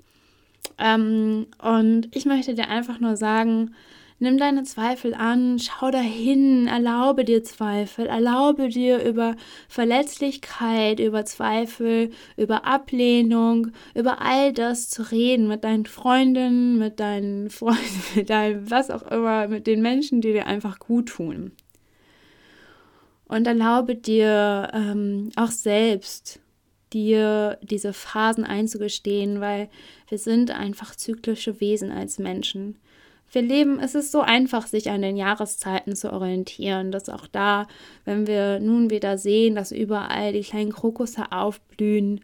Ähm, 0.80 1.46
und 1.62 2.08
ich 2.16 2.26
möchte 2.26 2.56
dir 2.56 2.70
einfach 2.70 3.00
nur 3.00 3.18
sagen, 3.18 3.76
Nimm 4.24 4.38
deine 4.38 4.64
Zweifel 4.64 5.14
an, 5.16 5.60
schau 5.60 5.92
dahin, 5.92 6.68
erlaube 6.68 7.26
dir 7.26 7.44
Zweifel, 7.44 8.06
erlaube 8.06 8.70
dir 8.70 9.04
über 9.04 9.36
Verletzlichkeit, 9.68 11.02
über 11.02 11.26
Zweifel, 11.26 12.10
über 12.38 12.64
Ablehnung, 12.64 13.72
über 13.94 14.22
all 14.22 14.54
das 14.54 14.90
zu 14.90 15.12
reden 15.12 15.50
mit 15.50 15.66
deinen 15.66 15.86
Freundinnen, 15.86 16.78
mit 16.78 17.02
deinen 17.02 17.50
Freunden, 17.50 18.02
mit 18.16 18.30
deinem 18.30 18.72
was 18.72 18.92
auch 18.92 19.04
immer, 19.12 19.50
mit 19.50 19.68
den 19.68 19.82
Menschen, 19.82 20.22
die 20.22 20.32
dir 20.32 20.48
einfach 20.48 20.80
gut 20.80 21.10
tun. 21.10 21.52
Und 23.26 23.46
erlaube 23.46 23.96
dir 23.98 24.72
ähm, 24.74 25.32
auch 25.36 25.52
selbst 25.52 26.40
dir 26.94 27.58
diese 27.62 27.92
Phasen 27.92 28.46
einzugestehen, 28.46 29.42
weil 29.42 29.70
wir 30.08 30.18
sind 30.18 30.50
einfach 30.50 30.96
zyklische 30.96 31.60
Wesen 31.60 31.92
als 31.92 32.20
Menschen 32.20 32.78
wir 33.34 33.42
leben, 33.42 33.80
es 33.80 33.96
ist 33.96 34.12
so 34.12 34.22
einfach, 34.22 34.68
sich 34.68 34.90
an 34.90 35.02
den 35.02 35.18
Jahreszeiten 35.18 35.96
zu 35.96 36.14
orientieren, 36.14 36.92
dass 36.92 37.10
auch 37.10 37.28
da, 37.28 37.68
wenn 38.06 38.28
wir 38.28 38.60
nun 38.60 38.90
wieder 38.90 39.18
sehen, 39.18 39.56
dass 39.56 39.72
überall 39.72 40.34
die 40.34 40.42
kleinen 40.42 40.72
Krokusse 40.72 41.32
aufblühen, 41.32 42.22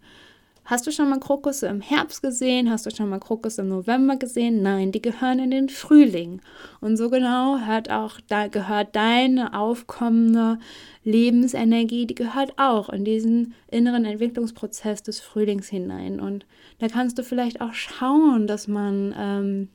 Hast 0.70 0.86
du 0.86 0.92
schon 0.92 1.10
mal 1.10 1.20
Krokusse 1.20 1.66
im 1.66 1.82
Herbst 1.82 2.22
gesehen? 2.22 2.70
Hast 2.70 2.86
du 2.86 2.92
schon 2.92 3.10
mal 3.10 3.20
Krokusse 3.20 3.62
im 3.62 3.70
November 3.70 4.18
gesehen? 4.18 4.62
Nein, 4.62 4.92
die 4.92 5.02
gehören 5.02 5.40
in 5.40 5.50
den 5.50 5.68
Frühling. 5.68 6.42
Und 6.80 6.96
so 6.96 7.10
genau 7.10 7.58
hört 7.58 7.90
auch, 7.90 8.20
da 8.28 8.46
gehört 8.46 8.96
deine 8.96 9.58
aufkommende 9.58 10.60
Lebensenergie, 11.04 12.06
die 12.06 12.14
gehört 12.14 12.54
auch 12.58 12.90
in 12.90 13.04
diesen 13.04 13.56
inneren 13.72 14.06
Entwicklungsprozess 14.06 15.02
des 15.02 15.20
Frühlings 15.20 15.68
hinein. 15.70 16.20
Und 16.20 16.46
da 16.78 16.88
kannst 16.88 17.18
du 17.18 17.24
vielleicht 17.24 17.62
auch 17.62 17.74
schauen, 17.74 18.46
dass 18.46 18.68
man 18.68 19.16
ähm, 19.18 19.70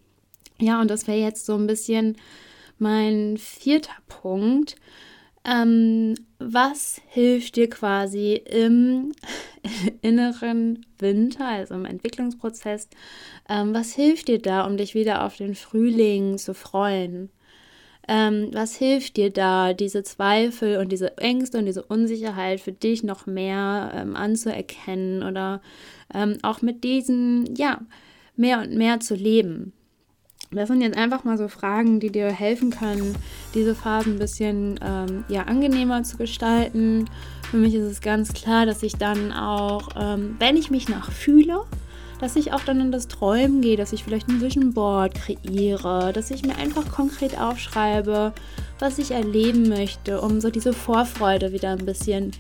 ja, 0.61 0.81
und 0.81 0.91
das 0.91 1.07
wäre 1.07 1.19
jetzt 1.19 1.47
so 1.47 1.55
ein 1.55 1.67
bisschen 1.67 2.17
mein 2.79 3.37
vierter 3.39 3.97
Punkt. 4.09 4.77
Ähm, 5.47 6.15
was 6.39 7.01
hilft 7.09 7.57
dir 7.57 7.69
quasi 7.69 8.35
im 8.35 9.13
inneren 10.03 10.87
Winter, 10.99 11.47
also 11.47 11.75
im 11.75 11.85
Entwicklungsprozess? 11.85 12.89
Ähm, 13.49 13.75
was 13.75 13.95
hilft 13.95 14.29
dir 14.29 14.39
da, 14.39 14.67
um 14.67 14.77
dich 14.77 14.95
wieder 14.95 15.25
auf 15.25 15.37
den 15.37 15.55
Frühling 15.55 16.39
zu 16.39 16.55
freuen? 16.55 17.31
Ähm, 18.09 18.51
was 18.53 18.77
hilft 18.77 19.17
dir 19.17 19.31
da, 19.31 19.73
diese 19.73 20.03
Zweifel 20.03 20.79
und 20.79 20.93
diese 20.93 21.17
Ängste 21.19 21.59
und 21.59 21.67
diese 21.67 21.85
Unsicherheit 21.85 22.61
für 22.61 22.73
dich 22.73 23.03
noch 23.03 23.27
mehr 23.27 23.93
ähm, 23.95 24.17
anzuerkennen 24.17 25.23
oder 25.23 25.63
ähm, 26.13 26.39
auch 26.43 26.61
mit 26.63 26.85
diesen, 26.85 27.55
ja, 27.57 27.81
mehr 28.37 28.61
und 28.61 28.75
mehr 28.75 29.01
zu 29.01 29.15
leben? 29.15 29.73
Das 30.55 30.69
sind 30.69 30.81
jetzt 30.81 30.97
einfach 30.97 31.25
mal 31.25 31.39
so 31.39 31.49
Fragen, 31.49 32.01
die 32.01 32.11
dir 32.11 32.31
helfen 32.31 32.71
können, 32.71 33.15
diese 33.55 33.75
Phasen 33.75 34.15
ein 34.15 34.19
bisschen 34.19 34.81
ähm, 34.83 35.25
ja, 35.29 35.43
angenehmer 35.43 36.03
zu 36.03 36.17
gestalten. 36.17 37.07
Für 37.51 37.57
mich 37.57 37.75
ist 37.75 37.91
es 37.91 38.01
ganz 38.01 38.33
klar, 38.33 38.67
dass 38.67 38.83
ich 38.83 38.97
dann 38.97 39.33
auch, 39.33 39.89
ähm, 39.99 40.37
wenn 40.39 40.57
ich 40.57 40.71
mich 40.71 40.89
nach 40.89 41.11
fühle, 41.11 41.65
dass 42.21 42.37
ich 42.37 42.53
auch 42.53 42.61
dann 42.61 42.81
in 42.81 42.93
das 42.93 43.09
Träumen 43.09 43.61
gehe, 43.61 43.77
dass 43.77 43.93
ich 43.93 44.05
vielleicht 44.05 44.29
ein 44.29 44.41
Vision 44.41 44.73
Board 44.73 45.15
kreiere, 45.15 46.13
dass 46.13 46.31
ich 46.31 46.43
mir 46.45 46.57
einfach 46.57 46.91
konkret 46.91 47.39
aufschreibe, 47.39 48.33
was 48.79 48.99
ich 48.99 49.11
erleben 49.11 49.69
möchte, 49.69 50.21
um 50.21 50.41
so 50.41 50.51
diese 50.51 50.73
Vorfreude 50.73 51.53
wieder 51.53 51.71
ein 51.71 51.85
bisschen 51.85 52.33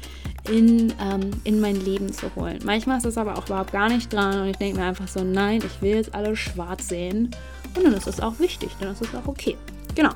in, 0.50 0.92
ähm, 1.00 1.30
in 1.44 1.60
mein 1.60 1.76
Leben 1.84 2.12
zu 2.12 2.34
holen. 2.36 2.58
Manchmal 2.64 2.98
ist 2.98 3.06
das 3.06 3.18
aber 3.18 3.36
auch 3.36 3.46
überhaupt 3.46 3.72
gar 3.72 3.88
nicht 3.88 4.12
dran 4.12 4.40
und 4.40 4.48
ich 4.48 4.56
denke 4.56 4.78
mir 4.78 4.86
einfach 4.86 5.08
so, 5.08 5.22
nein, 5.24 5.60
ich 5.64 5.82
will 5.82 5.96
jetzt 5.96 6.14
alles 6.14 6.38
schwarz 6.38 6.88
sehen 6.88 7.30
und 7.76 7.84
dann 7.84 7.94
ist 7.94 8.06
das 8.06 8.20
auch 8.20 8.38
wichtig, 8.38 8.70
dann 8.80 8.92
ist 8.92 9.02
das 9.02 9.14
auch 9.14 9.26
okay. 9.26 9.56
Genau. 9.94 10.10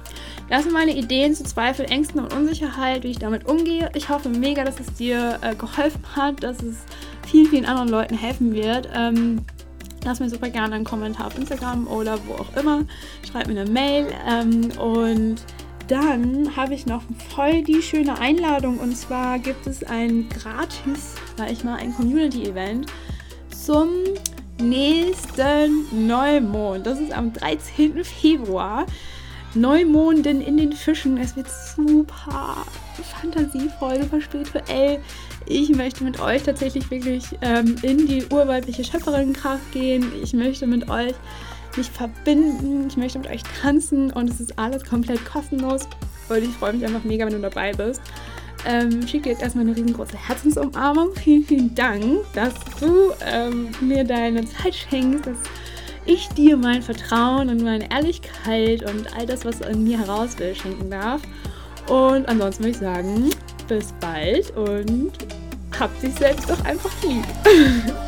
Das 0.48 0.64
sind 0.64 0.72
meine 0.72 0.96
Ideen 0.96 1.34
zu 1.34 1.44
Zweifel, 1.44 1.84
Ängsten 1.86 2.20
und 2.20 2.32
Unsicherheit, 2.32 3.04
wie 3.04 3.10
ich 3.10 3.18
damit 3.18 3.46
umgehe. 3.46 3.90
Ich 3.94 4.08
hoffe 4.08 4.28
mega, 4.28 4.64
dass 4.64 4.80
es 4.80 4.92
dir 4.94 5.38
äh, 5.42 5.54
geholfen 5.54 6.02
hat, 6.16 6.42
dass 6.42 6.60
es 6.62 6.78
vielen, 7.26 7.46
vielen 7.46 7.64
anderen 7.64 7.88
Leuten 7.88 8.16
helfen 8.16 8.54
wird. 8.54 8.88
Ähm, 8.94 9.42
lass 10.04 10.20
mir 10.20 10.30
super 10.30 10.48
gerne 10.48 10.74
einen 10.74 10.84
Kommentar 10.84 11.26
auf 11.28 11.38
Instagram 11.38 11.86
oder 11.86 12.18
wo 12.26 12.34
auch 12.34 12.56
immer. 12.56 12.84
Schreib 13.30 13.46
mir 13.46 13.60
eine 13.60 13.70
Mail. 13.70 14.06
Ähm, 14.26 14.70
und 14.78 15.36
dann 15.88 16.56
habe 16.56 16.74
ich 16.74 16.86
noch 16.86 17.02
voll 17.34 17.62
die 17.62 17.82
schöne 17.82 18.18
Einladung. 18.18 18.78
Und 18.78 18.96
zwar 18.96 19.38
gibt 19.38 19.66
es 19.66 19.84
ein 19.84 20.28
gratis, 20.28 21.14
sag 21.36 21.52
ich 21.52 21.62
mal, 21.62 21.76
ein 21.76 21.94
Community-Event 21.94 22.86
zum 23.50 23.90
nächsten 24.60 26.06
Neumond. 26.06 26.86
Das 26.86 27.00
ist 27.00 27.12
am 27.12 27.32
13. 27.32 28.04
Februar. 28.04 28.86
Neumonden 29.54 30.40
in 30.40 30.56
den 30.56 30.72
Fischen. 30.72 31.16
Es 31.16 31.34
wird 31.34 31.48
super 31.50 32.64
fantasievoll, 33.20 34.02
super 34.02 34.20
spirituell. 34.20 35.00
Ich 35.46 35.70
möchte 35.70 36.04
mit 36.04 36.20
euch 36.20 36.42
tatsächlich 36.42 36.90
wirklich 36.90 37.24
ähm, 37.40 37.76
in 37.82 38.06
die 38.06 38.24
urweibliche 38.26 38.84
Schöpferinnenkraft 38.84 39.72
gehen. 39.72 40.12
Ich 40.22 40.34
möchte 40.34 40.66
mit 40.66 40.90
euch 40.90 41.14
mich 41.76 41.90
verbinden. 41.90 42.86
Ich 42.88 42.96
möchte 42.96 43.18
mit 43.18 43.30
euch 43.30 43.42
tanzen 43.60 44.10
und 44.12 44.28
es 44.28 44.40
ist 44.40 44.58
alles 44.58 44.84
komplett 44.84 45.24
kostenlos. 45.24 45.88
Und 46.28 46.38
ich 46.38 46.50
freue 46.50 46.74
mich 46.74 46.84
einfach 46.84 47.04
mega, 47.04 47.24
wenn 47.24 47.32
du 47.32 47.40
dabei 47.40 47.72
bist. 47.72 48.02
Ähm, 48.68 49.06
schicke 49.08 49.30
jetzt 49.30 49.42
erstmal 49.42 49.64
eine 49.64 49.74
riesengroße 49.74 50.28
Herzensumarmung. 50.28 51.14
Vielen, 51.14 51.44
vielen 51.44 51.74
Dank, 51.74 52.20
dass 52.34 52.54
du 52.78 53.12
ähm, 53.26 53.70
mir 53.80 54.04
deine 54.04 54.44
Zeit 54.44 54.74
schenkst, 54.74 55.26
dass 55.26 55.38
ich 56.04 56.28
dir 56.28 56.56
mein 56.56 56.82
Vertrauen 56.82 57.48
und 57.48 57.62
meine 57.62 57.90
Ehrlichkeit 57.90 58.82
und 58.82 59.14
all 59.16 59.26
das, 59.26 59.44
was 59.44 59.60
in 59.60 59.84
mir 59.84 59.98
heraus 59.98 60.38
will, 60.38 60.54
schenken 60.54 60.90
darf. 60.90 61.22
Und 61.88 62.28
ansonsten 62.28 62.64
würde 62.64 62.70
ich 62.70 62.78
sagen, 62.78 63.30
bis 63.66 63.92
bald 64.00 64.54
und 64.56 65.12
hab 65.78 65.98
dich 66.00 66.14
selbst 66.14 66.48
doch 66.48 66.62
einfach 66.64 66.90
lieb. 67.02 67.24